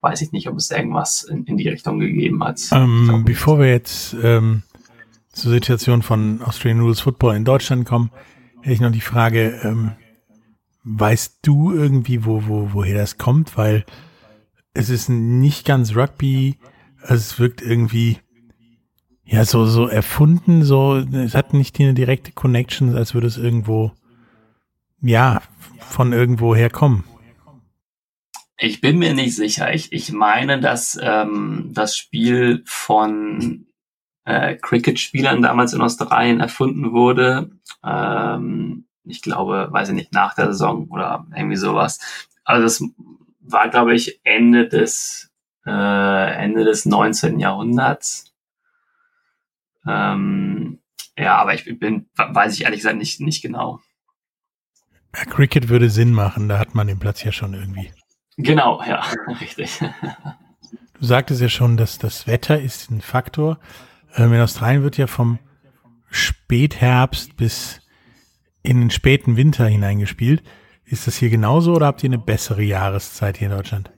weiß 0.00 0.22
ich 0.22 0.32
nicht, 0.32 0.48
ob 0.48 0.56
es 0.56 0.70
irgendwas 0.70 1.22
in, 1.24 1.44
in 1.44 1.58
die 1.58 1.68
Richtung 1.68 1.98
gegeben 1.98 2.42
hat. 2.42 2.58
Ähm, 2.72 3.22
bevor 3.26 3.58
wir 3.58 3.68
jetzt 3.68 4.16
ähm, 4.22 4.62
zur 5.36 5.52
Situation 5.52 6.02
von 6.02 6.40
Australian 6.42 6.80
Rules 6.80 7.00
Football 7.00 7.36
in 7.36 7.44
Deutschland 7.44 7.86
kommen, 7.86 8.10
hätte 8.62 8.72
ich 8.72 8.80
noch 8.80 8.90
die 8.90 9.02
Frage, 9.02 9.60
ähm, 9.62 9.92
weißt 10.82 11.40
du 11.42 11.72
irgendwie, 11.72 12.24
wo, 12.24 12.46
wo, 12.46 12.70
woher 12.72 12.96
das 12.96 13.18
kommt? 13.18 13.56
Weil 13.56 13.84
es 14.72 14.88
ist 14.88 15.10
nicht 15.10 15.66
ganz 15.66 15.94
Rugby, 15.94 16.56
also 17.02 17.14
es 17.14 17.38
wirkt 17.38 17.60
irgendwie 17.60 18.18
ja 19.24 19.44
so, 19.44 19.66
so 19.66 19.88
erfunden, 19.88 20.64
so, 20.64 20.96
es 20.96 21.34
hat 21.34 21.52
nicht 21.52 21.78
eine 21.80 21.92
direkte 21.92 22.32
Connection, 22.32 22.96
als 22.96 23.12
würde 23.12 23.26
es 23.26 23.36
irgendwo, 23.36 23.92
ja, 25.02 25.42
von 25.80 26.14
irgendwo 26.14 26.56
herkommen. 26.56 27.04
Ich 28.58 28.80
bin 28.80 28.98
mir 28.98 29.12
nicht 29.12 29.36
sicher. 29.36 29.74
Ich, 29.74 29.92
ich 29.92 30.12
meine, 30.12 30.60
dass 30.60 30.98
ähm, 31.02 31.72
das 31.74 31.94
Spiel 31.94 32.62
von 32.64 33.65
äh, 34.26 34.56
Cricket-Spielern 34.56 35.40
damals 35.40 35.72
in 35.72 35.80
Australien 35.80 36.40
erfunden 36.40 36.92
wurde. 36.92 37.50
Ähm, 37.82 38.84
ich 39.04 39.22
glaube, 39.22 39.68
weiß 39.70 39.88
ich 39.90 39.94
nicht, 39.94 40.12
nach 40.12 40.34
der 40.34 40.46
Saison 40.46 40.88
oder 40.88 41.26
irgendwie 41.34 41.56
sowas. 41.56 42.28
Also 42.44 42.62
das 42.62 42.84
war, 43.40 43.68
glaube 43.70 43.94
ich, 43.94 44.20
Ende 44.24 44.68
des 44.68 45.32
äh, 45.64 46.44
Ende 46.44 46.64
des 46.64 46.86
19. 46.86 47.40
Jahrhunderts. 47.40 48.32
Ähm, 49.86 50.80
ja, 51.16 51.36
aber 51.36 51.54
ich 51.54 51.78
bin, 51.78 52.08
weiß 52.16 52.54
ich 52.54 52.64
ehrlich 52.64 52.80
gesagt 52.80 52.98
nicht, 52.98 53.20
nicht 53.20 53.42
genau. 53.42 53.80
Ja, 55.14 55.24
Cricket 55.24 55.68
würde 55.68 55.88
Sinn 55.88 56.12
machen, 56.12 56.48
da 56.48 56.58
hat 56.58 56.74
man 56.74 56.86
den 56.86 56.98
Platz 56.98 57.22
ja 57.22 57.32
schon 57.32 57.54
irgendwie. 57.54 57.92
Genau, 58.36 58.82
ja, 58.82 59.02
richtig. 59.40 59.78
Du 59.78 61.04
sagtest 61.04 61.40
ja 61.40 61.48
schon, 61.48 61.76
dass 61.76 61.98
das 61.98 62.26
Wetter 62.26 62.60
ist 62.60 62.90
ein 62.90 63.00
Faktor. 63.00 63.58
Ähm, 64.16 64.32
in 64.32 64.40
Australien 64.40 64.82
wird 64.82 64.96
ja 64.96 65.06
vom 65.06 65.38
Spätherbst 66.10 67.36
bis 67.36 67.80
in 68.62 68.80
den 68.80 68.90
späten 68.90 69.36
Winter 69.36 69.66
hineingespielt. 69.66 70.42
Ist 70.84 71.06
das 71.06 71.16
hier 71.16 71.30
genauso 71.30 71.74
oder 71.74 71.86
habt 71.86 72.02
ihr 72.02 72.08
eine 72.08 72.18
bessere 72.18 72.62
Jahreszeit 72.62 73.36
hier 73.36 73.48
in 73.48 73.56
Deutschland? 73.56 73.90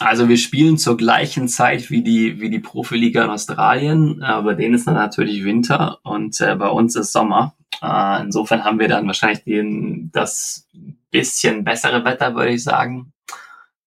Also 0.00 0.28
wir 0.28 0.36
spielen 0.36 0.78
zur 0.78 0.96
gleichen 0.96 1.48
Zeit 1.48 1.90
wie 1.90 2.02
die, 2.02 2.40
wie 2.40 2.50
die 2.50 2.58
Profiliga 2.58 3.24
in 3.24 3.30
Australien. 3.30 4.22
Äh, 4.22 4.42
bei 4.42 4.54
denen 4.54 4.74
ist 4.74 4.86
dann 4.86 4.94
natürlich 4.94 5.44
Winter 5.44 5.98
und 6.02 6.40
äh, 6.40 6.56
bei 6.56 6.68
uns 6.68 6.96
ist 6.96 7.12
Sommer. 7.12 7.54
Äh, 7.80 8.22
insofern 8.22 8.64
haben 8.64 8.78
wir 8.78 8.88
dann 8.88 9.06
wahrscheinlich 9.06 9.44
den, 9.44 10.10
das 10.12 10.66
bisschen 11.10 11.62
bessere 11.62 12.04
Wetter, 12.04 12.34
würde 12.34 12.52
ich 12.52 12.64
sagen. 12.64 13.12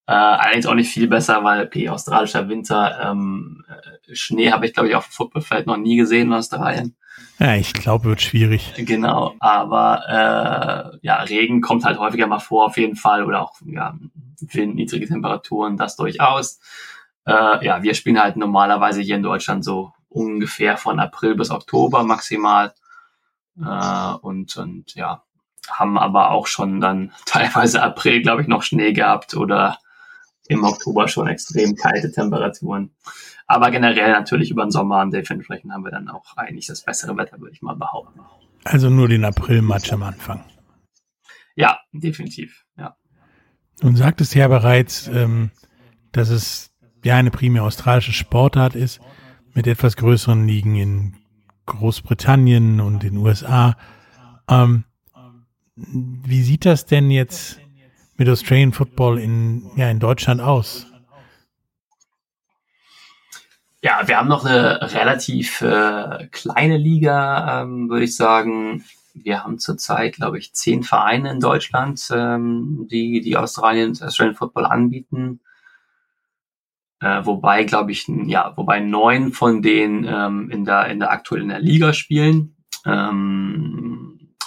Äh, 0.08 0.14
allerdings 0.14 0.68
auch 0.68 0.76
nicht 0.76 0.92
viel 0.92 1.08
besser, 1.08 1.44
weil 1.44 1.66
okay, 1.66 1.90
australischer 1.90 2.48
Winter, 2.48 3.00
ähm, 3.02 3.66
äh, 3.68 4.16
Schnee 4.16 4.52
habe 4.52 4.68
ich 4.68 4.74
glaube 4.74 4.90
ich 4.90 4.96
auf 4.96 5.08
dem 5.08 5.14
Footballfeld 5.14 5.66
noch 5.66 5.78
nie 5.78 5.98
gesehen 5.98 6.28
in 6.28 6.34
Australien. 6.34 6.96
Ja, 7.40 7.56
ich 7.56 7.74
glaube, 7.74 8.06
wird 8.06 8.22
schwierig. 8.22 8.74
Genau, 8.78 9.36
aber 9.40 10.04
äh, 10.08 10.98
ja, 11.02 11.18
Regen 11.24 11.62
kommt 11.62 11.84
halt 11.84 12.00
häufiger 12.00 12.28
mal 12.28 12.40
vor 12.40 12.66
auf 12.66 12.78
jeden 12.78 12.96
Fall 12.96 13.24
oder 13.24 13.42
auch 13.42 13.56
ja, 13.66 13.98
Wind, 14.40 14.76
niedrige 14.76 15.08
Temperaturen, 15.08 15.78
das 15.78 15.96
durchaus. 15.96 16.60
Äh, 17.26 17.66
ja, 17.66 17.84
wir 17.84 17.94
spielen 17.96 18.22
halt 18.22 18.38
normalerweise 18.38 19.02
hier 19.02 19.16
in 19.16 19.24
Deutschland 19.24 19.66
so 19.66 19.94
ungefähr 20.08 20.78
von 20.78 21.00
April 21.00 21.36
bis 21.36 21.52
Oktober 21.52 22.04
maximal. 22.04 22.74
Äh, 23.60 24.14
und, 24.22 24.56
und 24.58 24.96
ja, 24.96 25.24
haben 25.70 25.98
aber 25.98 26.32
auch 26.32 26.48
schon 26.48 26.80
dann 26.80 27.12
teilweise 27.26 27.82
April, 27.82 28.22
glaube 28.22 28.44
ich, 28.44 28.48
noch 28.48 28.64
Schnee 28.64 28.94
gehabt 28.94 29.36
oder 29.36 29.78
im 30.48 30.64
Oktober 30.64 31.08
schon 31.08 31.28
extrem 31.28 31.76
kalte 31.76 32.12
Temperaturen. 32.12 32.92
Aber 33.48 33.72
generell 33.72 34.12
natürlich 34.12 34.52
über 34.52 34.64
den 34.66 34.72
Sommer 34.72 35.02
und 35.02 35.12
dementsprechend 35.12 35.72
haben 35.72 35.84
wir 35.84 35.92
dann 35.92 36.10
auch 36.10 36.38
eigentlich 36.38 36.68
das 36.68 36.82
bessere 36.82 37.16
Wetter, 37.18 37.40
würde 37.40 37.54
ich 37.54 37.62
mal 37.62 37.76
behaupten. 37.76 38.20
Also 38.64 38.90
nur 38.90 39.08
den 39.08 39.24
April-Match 39.24 39.94
am 39.94 40.04
Anfang. 40.04 40.44
Ja, 41.56 41.80
definitiv, 41.94 42.66
ja. 42.78 42.96
Nun 43.82 43.96
sagtest 43.96 44.34
ja 44.36 44.48
bereits, 44.48 45.08
ähm, 45.08 45.52
dass 46.12 46.30
es 46.30 46.72
ja 47.04 47.16
eine 47.16 47.32
primär 47.32 47.64
australische 47.64 48.14
Sportart 48.14 48.76
ist, 48.76 49.00
mit 49.54 49.68
etwas 49.68 49.96
größeren 49.96 50.48
Ligen 50.48 50.76
in 50.76 51.16
Großbritannien 51.66 52.82
und 52.82 53.04
den 53.04 53.18
USA. 53.18 53.78
Ähm, 54.50 54.86
wie 55.76 56.42
sieht 56.42 56.66
das 56.66 56.86
denn 56.86 57.12
jetzt 57.12 57.60
mit 58.18 58.30
Australian 58.30 58.74
Football 58.74 59.20
in, 59.20 59.70
ja, 59.76 59.90
in 59.90 60.00
Deutschland 60.00 60.42
aus? 60.42 60.86
Ja, 63.82 64.08
wir 64.08 64.18
haben 64.18 64.30
noch 64.30 64.46
eine 64.46 64.82
relativ 64.94 65.62
äh, 65.62 66.28
kleine 66.32 66.78
Liga, 66.78 67.62
ähm, 67.62 67.88
würde 67.88 68.06
ich 68.06 68.16
sagen. 68.16 68.84
Wir 69.14 69.44
haben 69.44 69.60
zurzeit, 69.60 70.16
glaube 70.16 70.40
ich, 70.40 70.54
zehn 70.54 70.82
Vereine 70.82 71.30
in 71.30 71.40
Deutschland, 71.40 72.02
ähm, 72.12 72.88
die 72.90 73.22
die 73.22 73.38
Australien, 73.38 73.92
Australian 74.02 74.36
Football 74.36 74.66
anbieten. 74.66 75.40
Äh, 77.00 77.26
wobei, 77.26 77.64
glaube 77.64 77.92
ich, 77.92 78.08
ja, 78.08 78.54
wobei 78.56 78.80
neun 78.80 79.32
von 79.34 79.62
denen 79.62 80.06
ähm, 80.06 80.50
in 80.50 80.66
der 80.66 80.88
in 80.88 81.00
der 81.00 81.12
aktuell 81.12 81.44
in 81.44 81.50
der 81.50 81.60
Liga 81.60 81.94
spielen. 81.94 82.56
Ähm, 82.88 83.95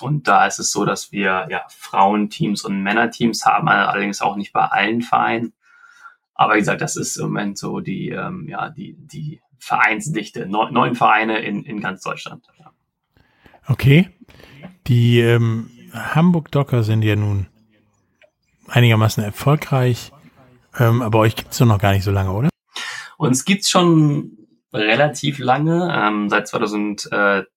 und 0.01 0.29
da 0.29 0.47
ist 0.47 0.59
es 0.59 0.71
so, 0.71 0.85
dass 0.85 1.13
wir 1.13 1.47
ja 1.51 1.65
Frauenteams 1.69 2.65
und 2.65 2.83
Männerteams 2.83 3.45
haben, 3.45 3.69
allerdings 3.69 4.21
auch 4.21 4.37
nicht 4.37 4.53
bei 4.53 4.65
allen 4.65 5.03
Vereinen. 5.03 5.53
Aber 6.35 6.55
wie 6.55 6.61
gesagt, 6.61 6.81
das 6.81 6.97
ist 6.97 7.17
im 7.17 7.27
Moment 7.27 7.59
so 7.59 7.81
die, 7.81 8.11
ähm, 8.11 8.47
ja, 8.49 8.71
die, 8.71 8.97
die 8.97 9.41
Vereinsdichte. 9.59 10.47
Neun, 10.47 10.73
neun 10.73 10.95
Vereine 10.95 11.41
in, 11.41 11.65
in 11.65 11.81
ganz 11.81 12.03
Deutschland. 12.03 12.47
Ja. 12.59 12.73
Okay. 13.67 14.09
Die 14.87 15.21
ähm, 15.21 15.71
Hamburg 15.93 16.51
Docker 16.53 16.85
sind 16.85 17.03
ja 17.03 17.17
nun 17.17 17.47
einigermaßen 18.69 19.23
erfolgreich. 19.23 20.13
Ähm, 20.79 21.03
aber 21.03 21.19
euch 21.19 21.35
gibt's 21.35 21.59
doch 21.59 21.67
noch 21.67 21.81
gar 21.81 21.93
nicht 21.93 22.05
so 22.05 22.11
lange, 22.11 22.33
oder? 22.33 22.49
Uns 23.17 23.45
gibt's 23.45 23.69
schon 23.69 24.39
relativ 24.73 25.39
lange, 25.39 25.93
ähm, 25.93 26.29
seit 26.29 26.47
2003. 26.47 27.49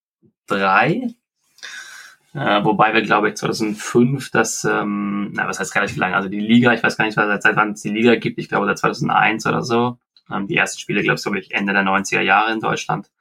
Äh, 2.33 2.63
wobei 2.63 2.93
wir, 2.93 3.01
glaube 3.01 3.29
ich, 3.29 3.35
2005 3.35 4.31
das, 4.31 4.63
ähm, 4.63 5.31
na, 5.33 5.47
was 5.47 5.59
heißt 5.59 5.75
relativ 5.75 5.97
lange, 5.97 6.15
also 6.15 6.29
die 6.29 6.39
Liga, 6.39 6.73
ich 6.73 6.81
weiß 6.81 6.95
gar 6.97 7.05
nicht, 7.05 7.15
seit, 7.15 7.43
seit 7.43 7.55
wann 7.57 7.71
es 7.71 7.81
die 7.81 7.89
Liga 7.89 8.15
gibt, 8.15 8.39
ich 8.39 8.47
glaube 8.47 8.67
seit 8.67 8.79
2001 8.79 9.45
oder 9.47 9.63
so. 9.63 9.97
Ähm, 10.31 10.47
die 10.47 10.55
ersten 10.55 10.79
Spiele, 10.79 11.01
glaube 11.03 11.17
ich, 11.17 11.23
glaube 11.23 11.39
ich, 11.39 11.51
Ende 11.51 11.73
der 11.73 11.83
90er 11.83 12.21
Jahre 12.21 12.53
in 12.53 12.61
Deutschland. 12.61 13.11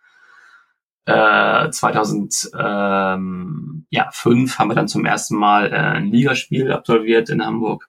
Äh, 1.06 1.70
2005 1.70 2.52
ähm, 2.56 3.86
ja, 3.90 4.10
haben 4.12 4.68
wir 4.70 4.74
dann 4.74 4.86
zum 4.86 5.04
ersten 5.04 5.34
Mal 5.36 5.72
äh, 5.72 5.76
ein 5.76 6.06
Ligaspiel 6.06 6.70
absolviert 6.70 7.30
in 7.30 7.44
Hamburg 7.44 7.88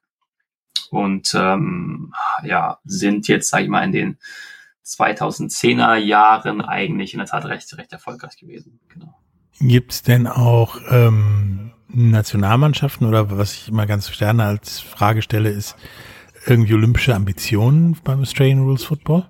und 0.90 1.34
ähm, 1.36 2.14
ja, 2.44 2.80
sind 2.84 3.28
jetzt, 3.28 3.50
sage 3.50 3.66
ich 3.66 3.70
mal, 3.70 3.84
in 3.84 3.92
den 3.92 4.18
2010er 4.86 5.96
Jahren 5.96 6.62
eigentlich 6.62 7.14
in 7.14 7.20
der 7.20 7.28
Tat 7.28 7.46
recht, 7.46 7.78
recht 7.78 7.94
erfolgreich 7.94 8.38
gewesen. 8.38 8.80
Genau. 8.90 9.21
Gibt 9.62 9.92
es 9.92 10.02
denn 10.02 10.26
auch 10.26 10.78
ähm, 10.90 11.74
Nationalmannschaften 11.88 13.08
oder 13.08 13.38
was 13.38 13.54
ich 13.54 13.70
immer 13.70 13.86
ganz 13.86 14.12
gerne 14.18 14.46
als 14.46 14.80
Frage 14.80 15.22
stelle, 15.22 15.50
ist 15.50 15.76
irgendwie 16.48 16.74
olympische 16.74 17.14
Ambitionen 17.14 17.96
beim 18.04 18.22
Australian 18.22 18.64
Rules 18.64 18.86
Football? 18.86 19.28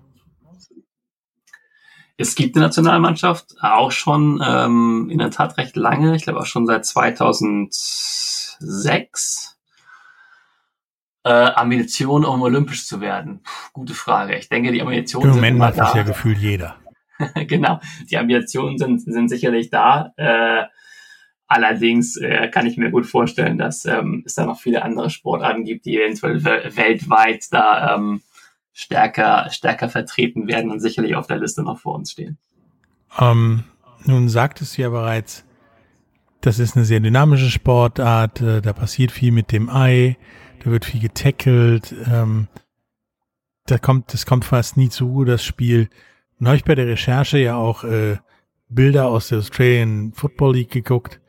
Es 2.16 2.36
gibt 2.36 2.56
eine 2.56 2.64
Nationalmannschaft, 2.66 3.56
auch 3.62 3.92
schon 3.92 4.42
ähm, 4.46 5.10
in 5.12 5.18
der 5.18 5.32
Tat 5.32 5.58
recht 5.58 5.76
lange, 5.76 6.16
ich 6.16 6.24
glaube 6.24 6.40
auch 6.40 6.46
schon 6.46 6.66
seit 6.66 6.86
2006. 6.86 9.58
Äh, 11.24 11.30
Ambitionen, 11.30 12.26
um 12.26 12.42
olympisch 12.42 12.88
zu 12.88 13.00
werden? 13.02 13.42
Puh, 13.44 13.70
gute 13.74 13.94
Frage. 13.94 14.36
Ich 14.38 14.50
denke, 14.50 14.72
die 14.72 14.82
Ambitionen 14.82 15.30
Im 15.30 15.36
Moment 15.36 15.60
macht 15.60 15.78
das 15.78 15.94
ja 15.94 16.02
gefühlt 16.04 16.40
jeder. 16.40 16.78
genau, 17.48 17.80
die 18.10 18.18
Ambitionen 18.18 18.78
sind, 18.78 19.02
sind 19.02 19.30
sicherlich 19.30 19.70
da. 19.70 20.14
Äh, 20.18 20.66
allerdings 21.48 22.18
äh, 22.18 22.50
kann 22.50 22.66
ich 22.66 22.78
mir 22.78 22.92
gut 22.92 23.06
vorstellen, 23.06 23.58
dass 23.58 23.86
ähm, 23.86 24.24
es 24.26 24.36
da 24.36 24.46
noch 24.46 24.60
viele 24.60 24.84
andere 24.84 25.10
Sportarten 25.10 25.64
gibt, 25.64 25.86
die 25.86 25.98
eventuell 25.98 26.44
weltweit 26.44 27.46
da 27.52 27.96
ähm, 27.96 28.22
stärker, 28.74 29.50
stärker 29.52 29.90
vertreten 29.90 30.48
werden 30.48 30.72
und 30.72 30.80
sicherlich 30.80 31.16
auf 31.16 31.28
der 31.28 31.38
Liste 31.38 31.64
noch 31.64 31.80
vor 31.80 31.96
uns 31.96 32.12
stehen. 32.12 32.38
Ähm, 33.20 33.66
nun 34.06 34.30
sagtest 34.30 34.78
du 34.78 34.84
ja 34.84 34.90
bereits, 34.90 35.46
das 36.40 36.58
ist 36.58 36.76
eine 36.76 36.86
sehr 36.86 37.00
dynamische 37.00 37.50
Sportart, 37.50 38.42
äh, 38.42 38.62
da 38.62 38.74
passiert 38.74 39.12
viel 39.12 39.32
mit 39.32 39.52
dem 39.52 39.70
Ei, 39.70 40.18
da 40.64 40.72
wird 40.72 40.86
viel 40.86 41.02
getackelt, 41.02 41.94
ähm, 42.12 42.48
da 43.66 43.78
kommt, 43.78 44.14
das 44.14 44.26
kommt 44.26 44.46
fast 44.46 44.78
nie 44.78 44.90
zu 44.90 45.06
Ruhe, 45.06 45.26
das 45.26 45.44
Spiel. 45.44 45.90
Und 46.42 46.48
habe 46.48 46.58
ich 46.58 46.64
bei 46.64 46.74
der 46.74 46.88
Recherche 46.88 47.38
ja 47.38 47.56
auch 47.56 47.84
äh, 47.84 48.18
Bilder 48.68 49.10
aus 49.10 49.28
der 49.28 49.38
Australian 49.38 50.12
Football 50.14 50.56
League 50.56 50.72
geguckt. 50.72 51.22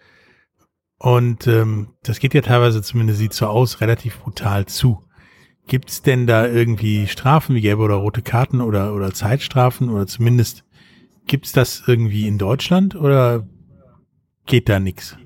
Und 0.96 1.46
ähm, 1.46 1.90
das 2.02 2.18
geht 2.18 2.32
ja 2.32 2.40
teilweise, 2.40 2.80
zumindest 2.80 3.18
sieht 3.18 3.34
so 3.34 3.46
aus, 3.46 3.82
relativ 3.82 4.20
brutal 4.20 4.64
zu. 4.64 5.04
Gibt's 5.66 6.00
denn 6.00 6.26
da 6.26 6.46
irgendwie 6.46 7.08
Strafen 7.08 7.54
wie 7.54 7.60
gelbe 7.60 7.82
oder 7.82 7.96
rote 7.96 8.22
Karten 8.22 8.62
oder, 8.62 8.94
oder 8.94 9.12
Zeitstrafen 9.12 9.90
oder 9.90 10.06
zumindest 10.06 10.64
gibt's 11.26 11.52
das 11.52 11.82
irgendwie 11.86 12.26
in 12.26 12.38
Deutschland 12.38 12.96
oder 12.96 13.46
geht 14.46 14.70
da 14.70 14.80
nix? 14.80 15.18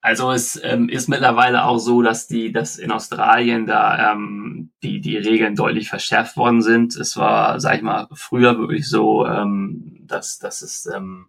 Also 0.00 0.30
es 0.30 0.60
ähm, 0.62 0.88
ist 0.88 1.08
mittlerweile 1.08 1.64
auch 1.64 1.78
so, 1.78 2.00
dass 2.02 2.28
die, 2.28 2.52
dass 2.52 2.78
in 2.78 2.92
Australien 2.92 3.66
da 3.66 4.12
ähm, 4.12 4.70
die 4.82 5.00
die 5.00 5.16
Regeln 5.16 5.56
deutlich 5.56 5.88
verschärft 5.88 6.36
worden 6.36 6.62
sind. 6.62 6.94
Es 6.96 7.16
war, 7.16 7.58
sag 7.60 7.76
ich 7.76 7.82
mal, 7.82 8.06
früher 8.12 8.58
wirklich 8.58 8.88
so, 8.88 9.26
ähm, 9.26 10.04
dass 10.06 10.38
dass 10.38 10.62
es 10.62 10.86
ähm, 10.86 11.26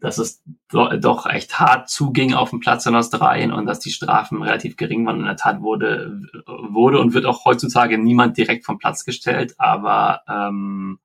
dass 0.00 0.18
es 0.18 0.42
do, 0.70 0.88
doch 0.98 1.26
echt 1.26 1.58
hart 1.58 1.88
zuging 1.88 2.34
auf 2.34 2.50
dem 2.50 2.60
Platz 2.60 2.86
in 2.86 2.94
Australien 2.94 3.52
und 3.52 3.66
dass 3.66 3.80
die 3.80 3.90
Strafen 3.90 4.42
relativ 4.42 4.76
gering 4.76 5.06
waren. 5.06 5.20
In 5.20 5.26
der 5.26 5.36
Tat 5.36 5.62
wurde 5.62 6.20
wurde 6.46 7.00
und 7.00 7.14
wird 7.14 7.26
auch 7.26 7.44
heutzutage 7.44 7.98
niemand 7.98 8.36
direkt 8.36 8.66
vom 8.66 8.78
Platz 8.78 9.04
gestellt, 9.04 9.54
aber 9.58 10.22
ähm, 10.28 10.98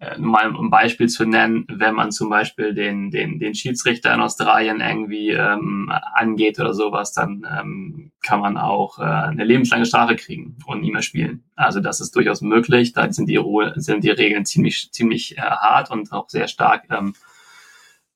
äh, 0.00 0.18
mal 0.18 0.48
um 0.56 0.66
ein 0.66 0.70
Beispiel 0.70 1.08
zu 1.08 1.26
nennen, 1.26 1.66
wenn 1.68 1.94
man 1.94 2.10
zum 2.10 2.30
Beispiel 2.30 2.72
den, 2.72 3.10
den, 3.10 3.38
den 3.38 3.54
Schiedsrichter 3.54 4.14
in 4.14 4.20
Australien 4.20 4.80
irgendwie 4.80 5.28
ähm, 5.28 5.92
angeht 6.14 6.58
oder 6.58 6.72
sowas, 6.72 7.12
dann 7.12 7.46
ähm, 7.58 8.10
kann 8.22 8.40
man 8.40 8.56
auch 8.56 8.98
äh, 8.98 9.02
eine 9.02 9.44
lebenslange 9.44 9.84
Strafe 9.84 10.16
kriegen 10.16 10.56
und 10.66 10.80
nie 10.80 10.90
mehr 10.90 11.02
spielen. 11.02 11.44
Also 11.54 11.80
das 11.80 12.00
ist 12.00 12.16
durchaus 12.16 12.40
möglich. 12.40 12.94
Da 12.94 13.12
sind 13.12 13.28
die, 13.28 13.36
Ruhe, 13.36 13.74
sind 13.76 14.02
die 14.02 14.10
Regeln 14.10 14.46
ziemlich, 14.46 14.90
ziemlich 14.90 15.36
äh, 15.36 15.42
hart 15.42 15.90
und 15.90 16.12
auch 16.12 16.30
sehr 16.30 16.48
stark 16.48 16.84
ähm, 16.90 17.14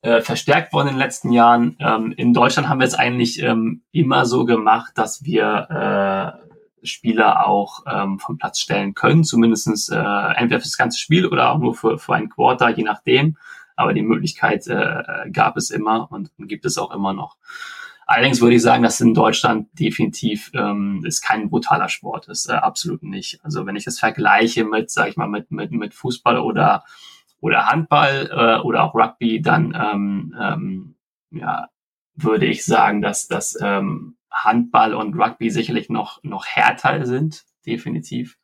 äh, 0.01 0.21
verstärkt 0.21 0.73
worden 0.73 0.87
in 0.87 0.93
den 0.95 0.99
letzten 0.99 1.31
Jahren. 1.31 1.77
Ähm, 1.79 2.13
in 2.17 2.33
Deutschland 2.33 2.67
haben 2.67 2.79
wir 2.79 2.87
es 2.87 2.95
eigentlich 2.95 3.41
ähm, 3.43 3.83
immer 3.91 4.25
so 4.25 4.45
gemacht, 4.45 4.93
dass 4.95 5.23
wir 5.23 6.39
äh, 6.41 6.54
Spieler 6.85 7.47
auch 7.47 7.83
ähm, 7.87 8.19
vom 8.19 8.37
Platz 8.37 8.59
stellen 8.59 8.93
können, 8.93 9.23
zumindestens 9.23 9.89
äh, 9.89 9.97
entweder 9.97 10.59
für 10.59 10.67
das 10.67 10.77
ganze 10.77 10.99
Spiel 10.99 11.25
oder 11.25 11.51
auch 11.51 11.59
nur 11.59 11.75
für, 11.75 11.97
für 11.97 12.15
ein 12.15 12.29
Quarter, 12.29 12.69
je 12.69 12.83
nachdem. 12.83 13.37
Aber 13.75 13.93
die 13.93 14.01
Möglichkeit 14.01 14.67
äh, 14.67 15.29
gab 15.31 15.57
es 15.57 15.69
immer 15.69 16.11
und 16.11 16.31
gibt 16.37 16.65
es 16.65 16.77
auch 16.77 16.91
immer 16.91 17.13
noch. 17.13 17.37
Allerdings 18.07 18.39
würde 18.39 18.55
ich 18.55 18.61
sagen, 18.61 18.83
dass 18.83 19.01
in 19.01 19.15
Deutschland 19.15 19.67
definitiv 19.79 20.51
ähm, 20.53 21.03
ist 21.05 21.21
kein 21.21 21.49
brutaler 21.49 21.89
Sport 21.89 22.27
ist, 22.27 22.47
äh, 22.47 22.53
absolut 22.53 23.01
nicht. 23.01 23.39
Also 23.43 23.65
wenn 23.65 23.75
ich 23.75 23.85
das 23.85 23.99
vergleiche 23.99 24.63
mit, 24.63 24.91
sag 24.91 25.09
ich 25.09 25.17
mal, 25.17 25.27
mit 25.27 25.51
mit 25.51 25.71
mit 25.71 25.93
Fußball 25.95 26.37
oder 26.37 26.83
oder 27.41 27.65
Handball 27.65 28.29
äh, 28.31 28.61
oder 28.61 28.83
auch 28.83 28.93
Rugby, 28.93 29.41
dann 29.41 29.75
ähm, 29.75 30.35
ähm, 30.39 30.95
ja 31.31 31.69
würde 32.15 32.45
ich 32.45 32.63
sagen, 32.63 33.01
dass 33.01 33.27
das 33.27 33.57
ähm, 33.61 34.15
Handball 34.35 34.93
und 34.93 35.15
Rugby 35.15 35.49
sicherlich 35.49 35.89
noch 35.89 36.21
noch 36.23 36.45
härter 36.45 37.05
sind, 37.05 37.45
definitiv. 37.65 38.37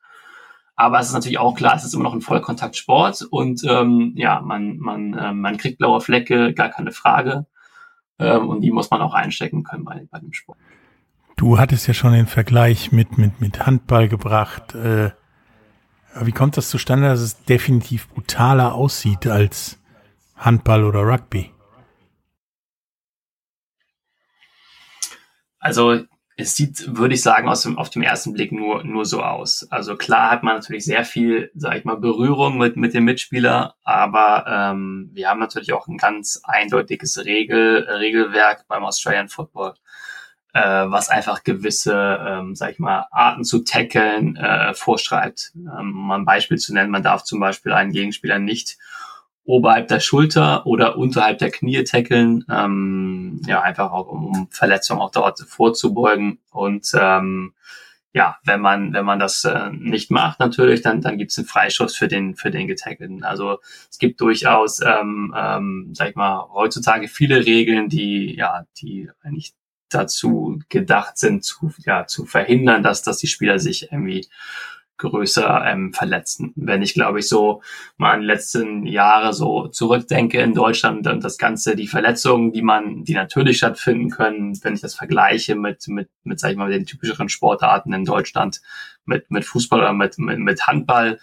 Aber 0.74 0.98
es 0.98 1.08
ist 1.08 1.12
natürlich 1.12 1.38
auch 1.38 1.54
klar, 1.54 1.76
es 1.76 1.84
ist 1.84 1.94
immer 1.94 2.04
noch 2.04 2.14
ein 2.14 2.22
Vollkontaktsport 2.22 3.22
und 3.30 3.62
ähm, 3.68 4.14
ja, 4.16 4.40
man 4.40 4.78
man 4.78 5.14
äh, 5.14 5.32
man 5.32 5.58
kriegt 5.58 5.78
blaue 5.78 6.00
Flecke, 6.00 6.54
gar 6.54 6.70
keine 6.70 6.92
Frage. 6.92 7.46
Ähm, 8.18 8.48
und 8.48 8.62
die 8.62 8.70
muss 8.70 8.90
man 8.90 9.02
auch 9.02 9.14
einstecken 9.14 9.64
können 9.64 9.84
bei, 9.84 10.06
bei 10.10 10.18
dem 10.18 10.32
Sport. 10.32 10.58
Du 11.36 11.58
hattest 11.58 11.88
ja 11.88 11.94
schon 11.94 12.12
den 12.12 12.26
Vergleich 12.26 12.92
mit, 12.92 13.18
mit, 13.18 13.40
mit 13.40 13.66
Handball 13.66 14.08
gebracht. 14.08 14.74
Äh, 14.74 15.10
wie 16.20 16.32
kommt 16.32 16.56
das 16.56 16.68
zustande, 16.68 17.08
dass 17.08 17.20
es 17.20 17.44
definitiv 17.44 18.08
brutaler 18.08 18.74
aussieht 18.74 19.26
als 19.26 19.80
Handball 20.36 20.84
oder 20.84 21.00
Rugby? 21.00 21.51
Also 25.62 26.00
es 26.36 26.56
sieht, 26.56 26.96
würde 26.96 27.14
ich 27.14 27.22
sagen, 27.22 27.48
aus 27.48 27.62
dem, 27.62 27.78
auf 27.78 27.88
dem 27.88 28.02
ersten 28.02 28.32
Blick 28.32 28.50
nur, 28.50 28.82
nur 28.82 29.04
so 29.04 29.22
aus. 29.22 29.66
Also 29.70 29.96
klar 29.96 30.30
hat 30.30 30.42
man 30.42 30.56
natürlich 30.56 30.84
sehr 30.84 31.04
viel, 31.04 31.52
sag 31.54 31.76
ich 31.76 31.84
mal, 31.84 31.96
Berührung 31.96 32.58
mit, 32.58 32.76
mit 32.76 32.94
dem 32.94 33.04
Mitspieler, 33.04 33.76
aber 33.84 34.44
ähm, 34.48 35.10
wir 35.12 35.28
haben 35.28 35.38
natürlich 35.38 35.72
auch 35.72 35.86
ein 35.86 35.98
ganz 35.98 36.40
eindeutiges 36.42 37.24
Regel, 37.24 37.86
Regelwerk 37.88 38.66
beim 38.66 38.82
Australian 38.84 39.28
Football, 39.28 39.74
äh, 40.52 40.60
was 40.60 41.10
einfach 41.10 41.44
gewisse, 41.44 42.18
ähm, 42.26 42.56
sag 42.56 42.72
ich 42.72 42.78
mal, 42.80 43.06
Arten 43.12 43.44
zu 43.44 43.60
tackeln 43.60 44.34
äh, 44.36 44.74
vorschreibt. 44.74 45.52
Ähm, 45.54 45.96
um 45.96 46.10
ein 46.10 46.24
Beispiel 46.24 46.58
zu 46.58 46.74
nennen, 46.74 46.90
man 46.90 47.04
darf 47.04 47.22
zum 47.22 47.38
Beispiel 47.38 47.72
einen 47.72 47.92
Gegenspieler 47.92 48.40
nicht 48.40 48.78
oberhalb 49.44 49.88
der 49.88 50.00
Schulter 50.00 50.66
oder 50.66 50.96
unterhalb 50.96 51.38
der 51.38 51.50
Knie 51.50 51.82
tackeln, 51.84 52.44
ähm, 52.50 53.40
ja, 53.46 53.60
einfach 53.60 53.90
auch 53.90 54.08
um, 54.08 54.26
um 54.26 54.48
Verletzungen 54.50 55.00
auch 55.00 55.10
dort 55.10 55.40
vorzubeugen. 55.40 56.38
Und 56.50 56.92
ähm, 56.94 57.54
ja, 58.14 58.36
wenn 58.44 58.60
man, 58.60 58.92
wenn 58.92 59.04
man 59.04 59.18
das 59.18 59.44
äh, 59.44 59.70
nicht 59.70 60.10
macht, 60.10 60.38
natürlich, 60.38 60.82
dann, 60.82 61.00
dann 61.00 61.16
gibt 61.16 61.30
es 61.30 61.38
einen 61.38 61.46
Freischuss 61.46 61.96
für 61.96 62.08
den, 62.08 62.36
für 62.36 62.50
den 62.50 62.66
Getackelten. 62.66 63.24
Also 63.24 63.58
es 63.90 63.98
gibt 63.98 64.20
durchaus, 64.20 64.80
ähm, 64.80 65.34
ähm, 65.36 65.90
sag 65.94 66.10
ich 66.10 66.14
mal, 66.14 66.48
heutzutage 66.52 67.08
viele 67.08 67.46
Regeln, 67.46 67.88
die, 67.88 68.36
ja, 68.36 68.66
die 68.78 69.08
eigentlich 69.22 69.54
dazu 69.88 70.60
gedacht 70.68 71.18
sind, 71.18 71.44
zu, 71.44 71.72
ja, 71.84 72.06
zu 72.06 72.26
verhindern, 72.26 72.82
dass, 72.82 73.02
dass 73.02 73.18
die 73.18 73.26
Spieler 73.26 73.58
sich 73.58 73.90
irgendwie 73.92 74.26
größer 75.02 75.64
ähm, 75.66 75.92
verletzen. 75.92 76.52
Wenn 76.56 76.82
ich, 76.82 76.94
glaube 76.94 77.18
ich, 77.18 77.28
so 77.28 77.62
mal 77.96 78.12
an 78.12 78.20
die 78.20 78.26
letzten 78.26 78.86
Jahre 78.86 79.32
so 79.34 79.68
zurückdenke 79.68 80.40
in 80.40 80.54
Deutschland 80.54 81.06
und 81.06 81.22
das 81.22 81.38
Ganze, 81.38 81.76
die 81.76 81.86
Verletzungen, 81.86 82.52
die 82.52 82.62
man, 82.62 83.04
die 83.04 83.14
natürlich 83.14 83.58
stattfinden 83.58 84.10
können, 84.10 84.58
wenn 84.62 84.74
ich 84.74 84.80
das 84.80 84.94
vergleiche 84.94 85.54
mit, 85.54 85.86
mit, 85.88 86.08
mit, 86.24 86.40
sag 86.40 86.52
ich 86.52 86.56
mal, 86.56 86.70
den 86.70 86.86
typischeren 86.86 87.28
Sportarten 87.28 87.92
in 87.92 88.04
Deutschland, 88.04 88.60
mit, 89.04 89.30
mit 89.30 89.44
Fußball 89.44 89.80
oder 89.80 89.92
mit, 89.92 90.18
mit, 90.18 90.38
mit 90.38 90.66
Handball, 90.66 91.18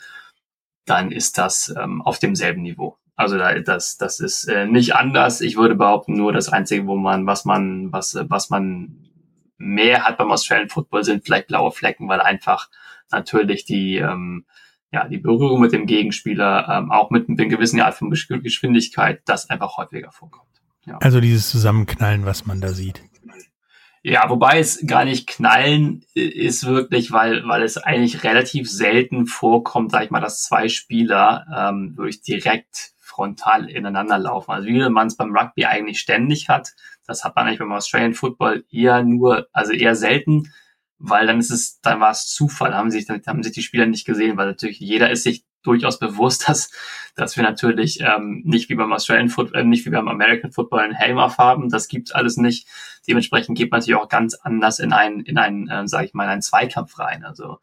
dann 0.86 1.12
ist 1.12 1.38
das 1.38 1.74
ähm, 1.78 2.02
auf 2.02 2.20
demselben 2.20 2.62
Niveau. 2.62 2.98
Also 3.16 3.38
da, 3.38 3.60
das, 3.60 3.98
das 3.98 4.20
ist 4.20 4.46
äh, 4.46 4.66
nicht 4.66 4.96
anders. 4.96 5.42
Ich 5.42 5.58
würde 5.58 5.76
behaupten, 5.76 6.14
nur 6.14 6.32
das 6.32 6.50
Einzige, 6.50 6.88
wo 6.88 6.96
man, 6.96 7.26
was 7.26 7.46
man, 7.46 7.92
was, 7.92 8.18
was 8.28 8.50
man 8.50 9.10
mehr 9.60 10.06
hat 10.06 10.18
beim 10.18 10.32
Australian 10.32 10.70
Football 10.70 11.04
sind 11.04 11.26
vielleicht 11.26 11.48
blaue 11.48 11.72
Flecken, 11.72 12.08
weil 12.08 12.22
einfach 12.22 12.70
natürlich 13.12 13.66
die, 13.66 13.98
ähm, 13.98 14.46
ja, 14.92 15.08
die 15.08 15.18
Berührung 15.18 15.62
mit 15.62 15.72
dem 15.72 15.86
Gegenspieler, 15.86 16.68
ähm, 16.70 16.92
auch 16.92 17.10
mit, 17.12 17.30
einer 17.30 17.46
gewissen 17.48 17.80
Art 17.82 17.96
von 17.96 18.10
Geschwindigkeit, 18.10 19.22
das 19.26 19.50
einfach 19.50 19.78
häufiger 19.78 20.12
vorkommt. 20.12 20.50
Ja. 20.86 20.98
Also 21.00 21.20
dieses 21.22 21.50
Zusammenknallen, 21.50 22.26
was 22.26 22.46
man 22.46 22.62
da 22.62 22.70
sieht. 22.70 23.04
Ja, 24.02 24.30
wobei 24.30 24.60
es 24.60 24.86
gar 24.88 25.04
nicht 25.04 25.28
knallen 25.28 26.06
ist 26.14 26.66
wirklich, 26.66 27.12
weil, 27.12 27.46
weil 27.48 27.64
es 27.64 27.78
eigentlich 27.78 28.24
relativ 28.24 28.72
selten 28.72 29.26
vorkommt, 29.26 29.92
sag 29.92 30.06
ich 30.06 30.10
mal, 30.10 30.22
dass 30.22 30.44
zwei 30.44 30.70
Spieler 30.70 31.46
ähm, 31.54 31.98
wirklich 31.98 32.22
direkt 32.22 32.94
frontal 32.98 33.70
ineinander 33.70 34.18
laufen. 34.18 34.52
Also 34.52 34.68
wie 34.68 34.90
man 34.90 35.08
es 35.08 35.18
beim 35.18 35.36
Rugby 35.36 35.66
eigentlich 35.66 36.00
ständig 36.00 36.48
hat, 36.48 36.70
das 37.06 37.26
hat 37.26 37.36
man 37.36 37.48
eigentlich 37.48 37.60
beim 37.60 37.74
Australian 37.74 38.14
Football 38.14 38.64
eher 38.72 39.04
nur, 39.04 39.48
also 39.52 39.74
eher 39.74 39.96
selten 39.96 40.54
weil 41.00 41.26
dann 41.26 41.40
ist 41.40 41.50
es, 41.50 41.80
dann 41.82 42.00
war 42.02 42.12
es 42.12 42.28
Zufall, 42.28 42.76
haben 42.76 42.92
sich, 42.92 43.08
haben 43.10 43.42
sich 43.42 43.54
die 43.54 43.62
Spieler 43.62 43.86
nicht 43.86 44.06
gesehen, 44.06 44.38
weil 44.38 44.48
natürlich 44.48 44.80
jeder 44.80 45.10
ist 45.10 45.24
sich 45.24 45.46
durchaus 45.64 45.98
bewusst, 45.98 46.48
dass, 46.48 46.72
dass 47.16 47.36
wir 47.38 47.44
natürlich 47.44 48.02
ähm, 48.02 48.42
nicht 48.46 48.70
wie 48.70 48.76
beim 48.76 48.92
Australian 48.94 49.30
Football, 49.30 49.62
äh, 49.62 49.64
nicht 49.64 49.86
wie 49.86 49.92
beim 49.92 50.08
American 50.08 50.52
Football 50.52 50.82
einen 50.82 50.94
Helm 50.94 51.18
aufhaben, 51.18 51.70
das 51.70 51.88
gibt's 51.88 52.12
alles 52.12 52.38
nicht. 52.38 52.68
Dementsprechend 53.08 53.58
geht 53.58 53.72
man 53.72 53.80
natürlich 53.80 54.00
auch 54.00 54.10
ganz 54.10 54.36
anders 54.36 54.80
in 54.80 54.94
einen, 54.94 55.22
in 55.22 55.38
einen, 55.38 55.70
äh, 55.70 55.88
sage 55.88 56.06
ich 56.06 56.14
mal, 56.14 56.26
in 56.26 56.30
einen 56.30 56.42
Zweikampf 56.42 57.00
rein. 57.00 57.24
Also 57.24 57.60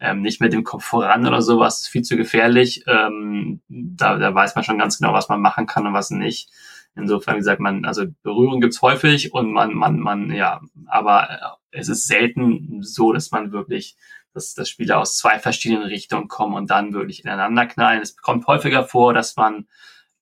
ähm, 0.00 0.20
nicht 0.20 0.40
mit 0.40 0.52
dem 0.52 0.64
Kopf 0.64 0.84
voran 0.84 1.26
oder 1.26 1.40
sowas, 1.40 1.86
viel 1.86 2.02
zu 2.02 2.16
gefährlich. 2.16 2.84
Ähm, 2.86 3.62
da, 3.68 4.16
da 4.16 4.34
weiß 4.34 4.54
man 4.54 4.64
schon 4.64 4.78
ganz 4.78 4.98
genau, 4.98 5.12
was 5.14 5.28
man 5.28 5.40
machen 5.40 5.66
kann 5.66 5.86
und 5.86 5.94
was 5.94 6.10
nicht. 6.10 6.50
Insofern 6.96 7.34
wie 7.34 7.38
gesagt 7.38 7.60
man, 7.60 7.84
also 7.84 8.04
Berührung 8.22 8.60
gibt's 8.60 8.82
häufig 8.82 9.32
und 9.32 9.52
man, 9.52 9.74
man, 9.74 9.98
man, 9.98 10.30
ja, 10.30 10.60
aber 10.86 11.30
äh, 11.30 11.36
es 11.74 11.88
ist 11.88 12.06
selten 12.06 12.82
so, 12.82 13.12
dass 13.12 13.30
man 13.30 13.52
wirklich, 13.52 13.96
dass, 14.32 14.54
dass 14.54 14.68
Spieler 14.68 14.98
aus 14.98 15.16
zwei 15.16 15.38
verschiedenen 15.38 15.84
Richtungen 15.84 16.28
kommen 16.28 16.54
und 16.54 16.70
dann 16.70 16.92
wirklich 16.92 17.24
ineinander 17.24 17.66
knallen. 17.66 18.02
Es 18.02 18.16
kommt 18.16 18.46
häufiger 18.46 18.84
vor, 18.84 19.12
dass 19.12 19.36
man 19.36 19.66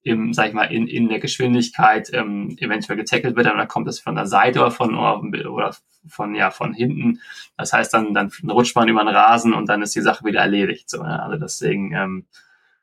im, 0.02 0.32
sag 0.32 0.48
ich 0.48 0.54
mal, 0.54 0.64
in, 0.64 0.88
in 0.88 1.08
der 1.08 1.20
Geschwindigkeit 1.20 2.10
ähm, 2.12 2.56
eventuell 2.58 2.96
getackelt 2.96 3.36
wird, 3.36 3.46
dann 3.46 3.68
kommt 3.68 3.86
es 3.86 4.00
von 4.00 4.16
der 4.16 4.26
Seite 4.26 4.60
oder 4.60 4.72
von 4.72 4.96
oder 4.96 5.76
von 6.08 6.34
ja 6.34 6.50
von 6.50 6.74
hinten. 6.74 7.20
Das 7.56 7.72
heißt, 7.72 7.94
dann 7.94 8.12
dann 8.12 8.32
rutscht 8.50 8.74
man 8.74 8.88
über 8.88 9.04
den 9.04 9.14
Rasen 9.14 9.54
und 9.54 9.68
dann 9.68 9.82
ist 9.82 9.94
die 9.94 10.00
Sache 10.00 10.24
wieder 10.24 10.40
erledigt. 10.40 10.90
So, 10.90 11.02
ne? 11.02 11.22
Also 11.22 11.38
deswegen 11.38 11.92
ähm, 11.92 12.26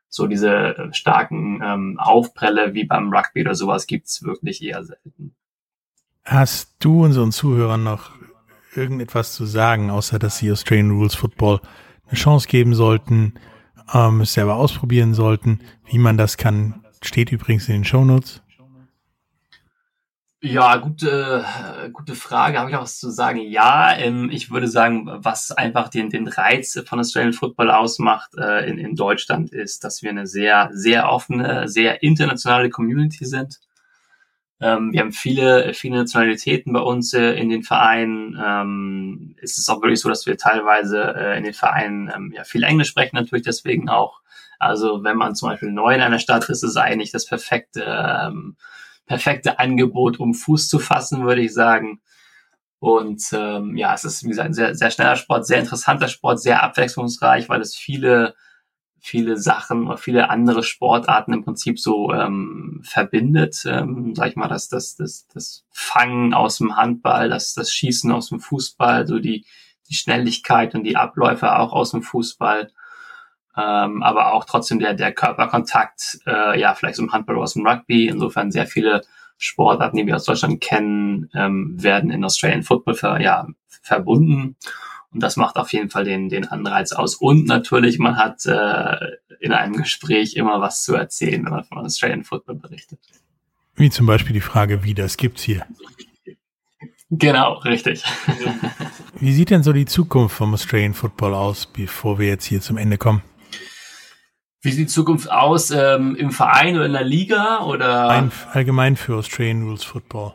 so 0.07 0.27
diese 0.27 0.77
äh, 0.77 0.93
starken 0.93 1.61
ähm, 1.61 1.99
Aufprelle 1.99 2.73
wie 2.73 2.85
beim 2.85 3.13
Rugby 3.13 3.41
oder 3.41 3.55
sowas 3.55 3.85
gibt's 3.85 4.23
wirklich 4.23 4.63
eher 4.63 4.83
selten. 4.83 5.35
Hast 6.23 6.75
du 6.79 7.03
unseren 7.03 7.31
Zuhörern 7.31 7.83
noch 7.83 8.11
irgendetwas 8.75 9.33
zu 9.33 9.45
sagen, 9.45 9.89
außer 9.89 10.19
dass 10.19 10.37
sie 10.37 10.51
Australian 10.51 10.91
Rules 10.91 11.15
Football 11.15 11.59
eine 12.07 12.17
Chance 12.17 12.47
geben 12.47 12.73
sollten, 12.73 13.35
ähm, 13.93 14.21
es 14.21 14.33
selber 14.33 14.55
ausprobieren 14.55 15.13
sollten? 15.13 15.61
Wie 15.85 15.97
man 15.97 16.17
das 16.17 16.37
kann, 16.37 16.85
steht 17.01 17.31
übrigens 17.31 17.67
in 17.67 17.75
den 17.75 17.85
Show 17.85 18.05
Notes. 18.05 18.41
Ja, 20.41 20.77
gute, 20.77 21.43
gute 21.91 22.15
Frage. 22.15 22.59
Habe 22.59 22.69
ich 22.69 22.75
auch 22.77 22.83
was 22.83 22.97
zu 22.97 23.11
sagen? 23.11 23.41
Ja, 23.41 23.97
ähm, 23.97 24.29
ich 24.31 24.49
würde 24.49 24.69
sagen, 24.69 25.05
was 25.05 25.51
einfach 25.51 25.89
den, 25.89 26.09
den 26.09 26.29
Reiz 26.29 26.81
von 26.85 26.99
Australian 26.99 27.33
Football 27.33 27.69
ausmacht 27.69 28.31
äh, 28.37 28.69
in, 28.69 28.77
in 28.77 28.95
Deutschland 28.95 29.51
ist, 29.51 29.83
dass 29.83 30.01
wir 30.01 30.11
eine 30.11 30.27
sehr, 30.27 30.69
sehr 30.71 31.09
offene, 31.09 31.67
sehr 31.67 32.03
internationale 32.03 32.69
Community 32.69 33.25
sind. 33.25 33.59
Ähm, 34.61 34.91
wir 34.91 35.01
haben 35.01 35.11
viele, 35.11 35.73
viele 35.73 35.97
Nationalitäten 35.97 36.73
bei 36.73 36.81
uns 36.81 37.13
äh, 37.13 37.33
in 37.33 37.49
den 37.49 37.63
Vereinen. 37.63 38.37
Ähm, 38.43 39.35
es 39.41 39.57
ist 39.57 39.69
auch 39.69 39.81
wirklich 39.81 40.01
so, 40.01 40.09
dass 40.09 40.25
wir 40.25 40.37
teilweise 40.37 41.15
äh, 41.15 41.37
in 41.37 41.43
den 41.43 41.53
Vereinen 41.53 42.11
ähm, 42.13 42.33
ja, 42.35 42.43
viel 42.43 42.63
Englisch 42.63 42.89
sprechen, 42.89 43.15
natürlich 43.15 43.45
deswegen 43.45 43.89
auch. 43.89 44.21
Also 44.59 45.03
wenn 45.03 45.15
man 45.15 45.35
zum 45.35 45.49
Beispiel 45.49 45.71
neu 45.71 45.95
in 45.95 46.01
einer 46.01 46.19
Stadt 46.19 46.43
ist, 46.49 46.63
ist 46.63 46.71
es 46.71 46.77
eigentlich 46.77 47.11
das 47.11 47.25
perfekte 47.25 47.83
ähm, 47.85 48.57
perfekte 49.09 49.57
Angebot, 49.59 50.19
um 50.19 50.33
Fuß 50.33 50.69
zu 50.69 50.79
fassen, 50.79 51.25
würde 51.25 51.41
ich 51.41 51.53
sagen. 51.53 51.99
Und 52.77 53.23
ähm, 53.33 53.75
ja, 53.75 53.93
es 53.93 54.05
ist, 54.05 54.23
wie 54.23 54.29
gesagt, 54.29 54.49
ein 54.49 54.53
sehr, 54.53 54.75
sehr 54.75 54.91
schneller 54.91 55.17
Sport, 55.17 55.45
sehr 55.45 55.59
interessanter 55.59 56.07
Sport, 56.07 56.41
sehr 56.41 56.63
abwechslungsreich, 56.63 57.49
weil 57.49 57.59
es 57.59 57.75
viele, 57.75 58.35
viele 59.01 59.37
Sachen 59.37 59.87
oder 59.87 59.97
viele 59.97 60.29
andere 60.29 60.63
Sportarten 60.63 61.33
im 61.33 61.43
Prinzip 61.43 61.79
so 61.79 62.13
ähm, 62.13 62.81
verbindet. 62.83 63.63
Ähm, 63.65 64.13
sag 64.15 64.29
ich 64.29 64.35
mal, 64.35 64.47
das, 64.47 64.69
das, 64.69 64.95
das, 64.95 65.27
das 65.33 65.65
Fangen 65.71 66.33
aus 66.33 66.57
dem 66.57 66.75
Handball, 66.75 67.29
das, 67.29 67.53
das 67.53 67.71
Schießen 67.73 68.11
aus 68.11 68.29
dem 68.29 68.39
Fußball, 68.39 69.07
so 69.07 69.19
die, 69.19 69.45
die 69.89 69.95
Schnelligkeit 69.95 70.75
und 70.75 70.83
die 70.83 70.97
Abläufe 70.97 71.55
auch 71.57 71.73
aus 71.73 71.91
dem 71.91 72.03
Fußball 72.03 72.71
ähm, 73.59 74.03
aber 74.03 74.33
auch 74.33 74.45
trotzdem 74.45 74.79
der, 74.79 74.93
der 74.93 75.11
Körperkontakt, 75.11 76.19
äh, 76.25 76.59
ja, 76.59 76.75
vielleicht 76.75 76.95
so 76.95 77.03
im 77.03 77.11
Handball 77.11 77.35
oder 77.35 77.43
aus 77.43 77.53
dem 77.53 77.67
Rugby. 77.67 78.07
Insofern 78.07 78.51
sehr 78.51 78.67
viele 78.67 79.01
Sportarten, 79.37 79.97
die 79.97 80.05
wir 80.05 80.15
aus 80.15 80.25
Deutschland 80.25 80.61
kennen, 80.61 81.29
ähm, 81.33 81.81
werden 81.81 82.11
in 82.11 82.23
Australian 82.23 82.63
Football 82.63 82.93
ver, 82.93 83.21
ja, 83.21 83.47
verbunden. 83.81 84.55
Und 85.11 85.23
das 85.23 85.37
macht 85.37 85.55
auf 85.55 85.73
jeden 85.73 85.89
Fall 85.89 86.03
den, 86.03 86.29
den 86.29 86.47
Anreiz 86.47 86.91
aus. 86.91 87.15
Und 87.15 87.47
natürlich, 87.47 87.97
man 87.97 88.17
hat 88.17 88.45
äh, 88.45 88.95
in 89.39 89.53
einem 89.53 89.75
Gespräch 89.75 90.35
immer 90.35 90.61
was 90.61 90.83
zu 90.83 90.93
erzählen, 90.93 91.43
wenn 91.45 91.51
man 91.51 91.63
von 91.63 91.79
Australian 91.79 92.23
Football 92.23 92.55
berichtet. 92.55 92.99
Wie 93.75 93.89
zum 93.89 94.05
Beispiel 94.05 94.33
die 94.33 94.41
Frage, 94.41 94.83
wie 94.83 94.93
das 94.93 95.17
gibt's 95.17 95.41
hier. 95.41 95.65
Genau, 97.11 97.53
richtig. 97.59 98.03
Wie 99.19 99.33
sieht 99.33 99.49
denn 99.49 99.63
so 99.63 99.73
die 99.73 99.85
Zukunft 99.85 100.35
vom 100.35 100.53
Australian 100.53 100.93
Football 100.93 101.33
aus, 101.33 101.65
bevor 101.65 102.19
wir 102.19 102.27
jetzt 102.27 102.45
hier 102.45 102.61
zum 102.61 102.77
Ende 102.77 102.99
kommen? 102.99 103.23
Wie 104.61 104.71
sieht 104.71 104.89
die 104.89 104.93
Zukunft 104.93 105.31
aus 105.31 105.71
ähm, 105.71 106.15
im 106.15 106.31
Verein 106.31 106.75
oder 106.75 106.85
in 106.85 106.93
der 106.93 107.03
Liga 107.03 107.63
oder 107.63 108.09
Ein, 108.09 108.31
allgemein 108.51 108.95
für 108.95 109.15
Australian 109.15 109.63
Rules 109.63 109.83
Football? 109.83 110.33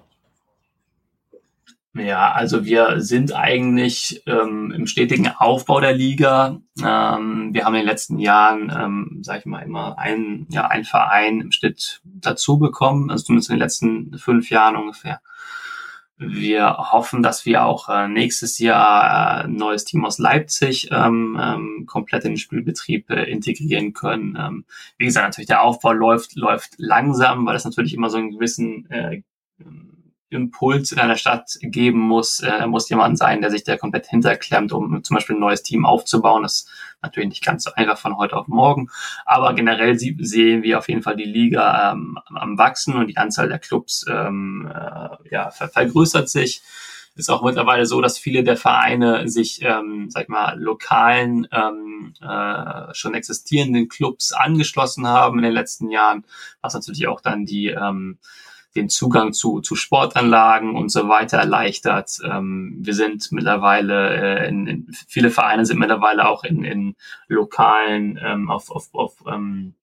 Ja, 1.96 2.32
also 2.32 2.64
wir 2.64 3.00
sind 3.00 3.32
eigentlich 3.36 4.22
ähm, 4.26 4.72
im 4.72 4.88
stetigen 4.88 5.28
Aufbau 5.28 5.80
der 5.80 5.92
Liga. 5.92 6.60
Ähm, 6.82 7.50
wir 7.54 7.64
haben 7.64 7.74
in 7.74 7.82
den 7.82 7.86
letzten 7.86 8.18
Jahren, 8.18 8.72
ähm, 8.76 9.20
sage 9.22 9.40
ich 9.40 9.46
mal, 9.46 9.60
immer 9.60 9.96
einen, 9.96 10.48
ja, 10.50 10.66
einen 10.66 10.84
Verein 10.84 11.40
im 11.40 11.52
Schnitt 11.52 12.00
dazu 12.02 12.58
bekommen, 12.58 13.10
also 13.10 13.26
zumindest 13.26 13.50
in 13.50 13.56
den 13.56 13.62
letzten 13.62 14.18
fünf 14.18 14.50
Jahren 14.50 14.74
ungefähr. 14.74 15.20
Wir 16.16 16.76
hoffen, 16.78 17.22
dass 17.22 17.46
wir 17.46 17.64
auch 17.64 17.88
äh, 17.88 18.08
nächstes 18.08 18.58
Jahr 18.58 19.42
äh, 19.42 19.44
ein 19.44 19.54
neues 19.54 19.84
Team 19.84 20.04
aus 20.04 20.18
Leipzig 20.18 20.88
ähm, 20.90 21.38
ähm, 21.40 21.84
komplett 21.86 22.24
in 22.24 22.32
den 22.32 22.38
Spielbetrieb 22.38 23.08
äh, 23.10 23.30
integrieren 23.30 23.92
können. 23.92 24.36
Ähm, 24.36 24.64
wie 24.98 25.04
gesagt, 25.04 25.26
natürlich 25.26 25.48
der 25.48 25.62
Aufbau 25.62 25.92
läuft 25.92 26.34
läuft 26.34 26.74
langsam, 26.76 27.46
weil 27.46 27.54
es 27.54 27.64
natürlich 27.64 27.94
immer 27.94 28.10
so 28.10 28.18
einen 28.18 28.32
gewissen 28.32 28.90
äh, 28.90 29.22
Impuls 30.34 30.92
in 30.92 30.98
einer 30.98 31.16
Stadt 31.16 31.56
geben 31.62 32.00
muss, 32.00 32.40
äh, 32.40 32.66
muss 32.66 32.88
jemand 32.88 33.18
sein, 33.18 33.40
der 33.40 33.50
sich 33.50 33.64
da 33.64 33.76
komplett 33.76 34.06
hinterklemmt, 34.06 34.72
um 34.72 35.02
zum 35.02 35.14
Beispiel 35.14 35.36
ein 35.36 35.40
neues 35.40 35.62
Team 35.62 35.86
aufzubauen. 35.86 36.42
Das 36.42 36.54
ist 36.54 36.68
natürlich 37.02 37.28
nicht 37.28 37.44
ganz 37.44 37.64
so 37.64 37.72
einfach 37.74 37.98
von 37.98 38.16
heute 38.16 38.36
auf 38.36 38.48
morgen. 38.48 38.90
Aber 39.24 39.54
generell 39.54 39.98
sehen 39.98 40.62
wir 40.62 40.78
auf 40.78 40.88
jeden 40.88 41.02
Fall 41.02 41.16
die 41.16 41.24
Liga 41.24 41.92
ähm, 41.92 42.18
am 42.26 42.58
Wachsen 42.58 42.94
und 42.94 43.06
die 43.06 43.16
Anzahl 43.16 43.48
der 43.48 43.58
Clubs 43.58 44.04
ähm, 44.08 44.70
äh, 44.70 45.30
ja, 45.30 45.50
ver 45.50 45.68
vergrößert 45.68 46.28
sich. 46.28 46.62
Ist 47.16 47.30
auch 47.30 47.44
mittlerweile 47.44 47.86
so, 47.86 48.00
dass 48.00 48.18
viele 48.18 48.42
der 48.42 48.56
Vereine 48.56 49.28
sich, 49.28 49.62
ähm, 49.62 50.10
sag 50.10 50.24
ich 50.24 50.28
mal, 50.28 50.60
lokalen, 50.60 51.46
ähm, 51.52 52.12
äh, 52.20 52.92
schon 52.92 53.14
existierenden 53.14 53.88
Clubs 53.88 54.32
angeschlossen 54.32 55.06
haben 55.06 55.38
in 55.38 55.44
den 55.44 55.52
letzten 55.52 55.90
Jahren, 55.90 56.24
was 56.60 56.74
natürlich 56.74 57.06
auch 57.06 57.20
dann 57.20 57.46
die 57.46 57.68
ähm, 57.68 58.18
den 58.76 58.88
Zugang 58.88 59.32
zu, 59.32 59.60
zu 59.60 59.76
Sportanlagen 59.76 60.74
und 60.76 60.90
so 60.90 61.08
weiter 61.08 61.38
erleichtert. 61.38 62.18
Ähm, 62.24 62.78
wir 62.80 62.94
sind 62.94 63.30
mittlerweile, 63.30 64.40
äh, 64.40 64.48
in, 64.48 64.66
in, 64.66 64.86
viele 65.08 65.30
Vereine 65.30 65.64
sind 65.64 65.78
mittlerweile 65.78 66.28
auch 66.28 66.44
in, 66.44 66.64
in 66.64 66.96
lokalen, 67.28 68.18
ähm, 68.22 68.50
auf, 68.50 68.70
auf, 68.70 68.92
auf, 68.94 69.16
ähm, 69.26 69.74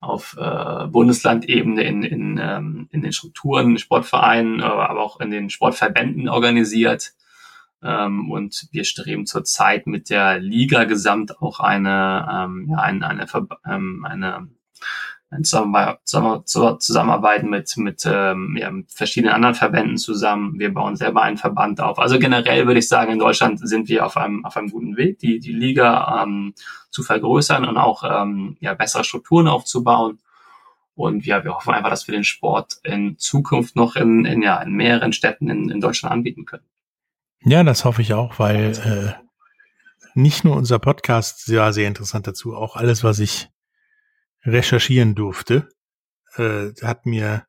auf 0.00 0.36
äh, 0.38 0.86
Bundeslandebene 0.86 1.82
in, 1.82 2.02
in, 2.02 2.40
ähm, 2.42 2.88
in 2.90 3.02
den 3.02 3.12
Strukturen, 3.12 3.78
Sportvereinen, 3.78 4.62
aber 4.62 5.00
auch 5.00 5.20
in 5.20 5.30
den 5.30 5.50
Sportverbänden 5.50 6.28
organisiert. 6.28 7.12
Ähm, 7.82 8.30
und 8.30 8.68
wir 8.72 8.84
streben 8.84 9.26
zurzeit 9.26 9.86
mit 9.86 10.10
der 10.10 10.38
Liga 10.38 10.84
gesamt 10.84 11.40
auch 11.40 11.60
eine, 11.60 12.26
ähm, 12.32 12.68
ja, 12.70 12.78
eine, 12.78 13.06
eine, 13.06 13.26
ähm, 13.66 14.04
eine 14.08 14.48
zusammenarbeiten 16.78 17.50
mit, 17.50 17.76
mit 17.76 18.04
ähm, 18.06 18.56
ja, 18.58 18.70
verschiedenen 18.88 19.34
anderen 19.34 19.54
Verbänden 19.54 19.96
zusammen. 19.98 20.58
Wir 20.58 20.72
bauen 20.72 20.96
selber 20.96 21.22
einen 21.22 21.36
Verband 21.36 21.80
auf. 21.80 21.98
Also 21.98 22.18
generell 22.18 22.66
würde 22.66 22.78
ich 22.78 22.88
sagen, 22.88 23.12
in 23.12 23.18
Deutschland 23.18 23.60
sind 23.66 23.88
wir 23.88 24.06
auf 24.06 24.16
einem, 24.16 24.44
auf 24.44 24.56
einem 24.56 24.70
guten 24.70 24.96
Weg, 24.96 25.18
die, 25.18 25.40
die 25.40 25.52
Liga 25.52 26.22
ähm, 26.22 26.54
zu 26.90 27.02
vergrößern 27.02 27.64
und 27.64 27.76
auch 27.76 28.04
ähm, 28.04 28.56
ja, 28.60 28.74
bessere 28.74 29.04
Strukturen 29.04 29.48
aufzubauen. 29.48 30.20
Und 30.94 31.26
ja, 31.26 31.44
wir 31.44 31.54
hoffen 31.54 31.74
einfach, 31.74 31.90
dass 31.90 32.06
wir 32.08 32.14
den 32.14 32.24
Sport 32.24 32.78
in 32.82 33.18
Zukunft 33.18 33.76
noch 33.76 33.96
in, 33.96 34.24
in, 34.24 34.42
ja, 34.42 34.62
in 34.62 34.72
mehreren 34.72 35.12
Städten 35.12 35.50
in, 35.50 35.68
in 35.68 35.80
Deutschland 35.80 36.12
anbieten 36.12 36.46
können. 36.46 36.64
Ja, 37.42 37.62
das 37.64 37.84
hoffe 37.84 38.00
ich 38.00 38.14
auch, 38.14 38.38
weil 38.38 38.72
äh, 38.78 39.26
nicht 40.14 40.44
nur 40.44 40.56
unser 40.56 40.78
Podcast 40.78 41.52
war 41.52 41.72
sehr 41.72 41.86
interessant 41.86 42.26
dazu, 42.26 42.56
auch 42.56 42.76
alles, 42.76 43.04
was 43.04 43.18
ich 43.18 43.50
recherchieren 44.46 45.14
durfte, 45.14 45.68
äh, 46.36 46.70
hat 46.82 47.06
mir 47.06 47.46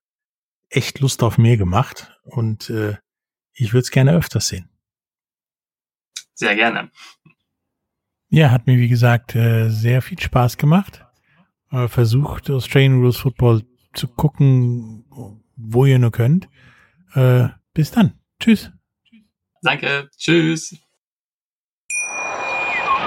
echt 0.70 1.00
Lust 1.00 1.24
auf 1.24 1.38
mehr 1.38 1.58
gemacht 1.58 2.20
und 2.24 2.70
äh, 2.70 2.98
ich 3.54 3.74
würde 3.74 3.84
es 3.84 3.92
gerne 3.92 4.14
öfters 4.14 4.48
sehen. 4.48 4.70
Sehr 6.34 6.56
gerne. 6.56 6.92
Ja, 8.30 8.52
hat 8.52 8.68
mir 8.68 8.78
wie 8.78 8.90
gesagt 8.90 9.36
äh, 9.36 9.70
sehr 9.70 10.02
viel 10.02 10.20
Spaß 10.20 10.58
gemacht. 10.58 11.06
Äh, 11.72 11.88
versucht 11.88 12.50
Australian 12.50 13.00
Rules 13.00 13.18
Football 13.18 13.64
zu 13.94 14.08
gucken, 14.08 15.06
wo 15.56 15.86
ihr 15.86 15.98
nur 15.98 16.12
könnt. 16.12 16.50
Äh, 17.14 17.48
bis 17.74 17.92
dann. 17.92 18.20
Tschüss. 18.40 18.72
Danke. 19.62 20.10
Tschüss. 20.18 20.76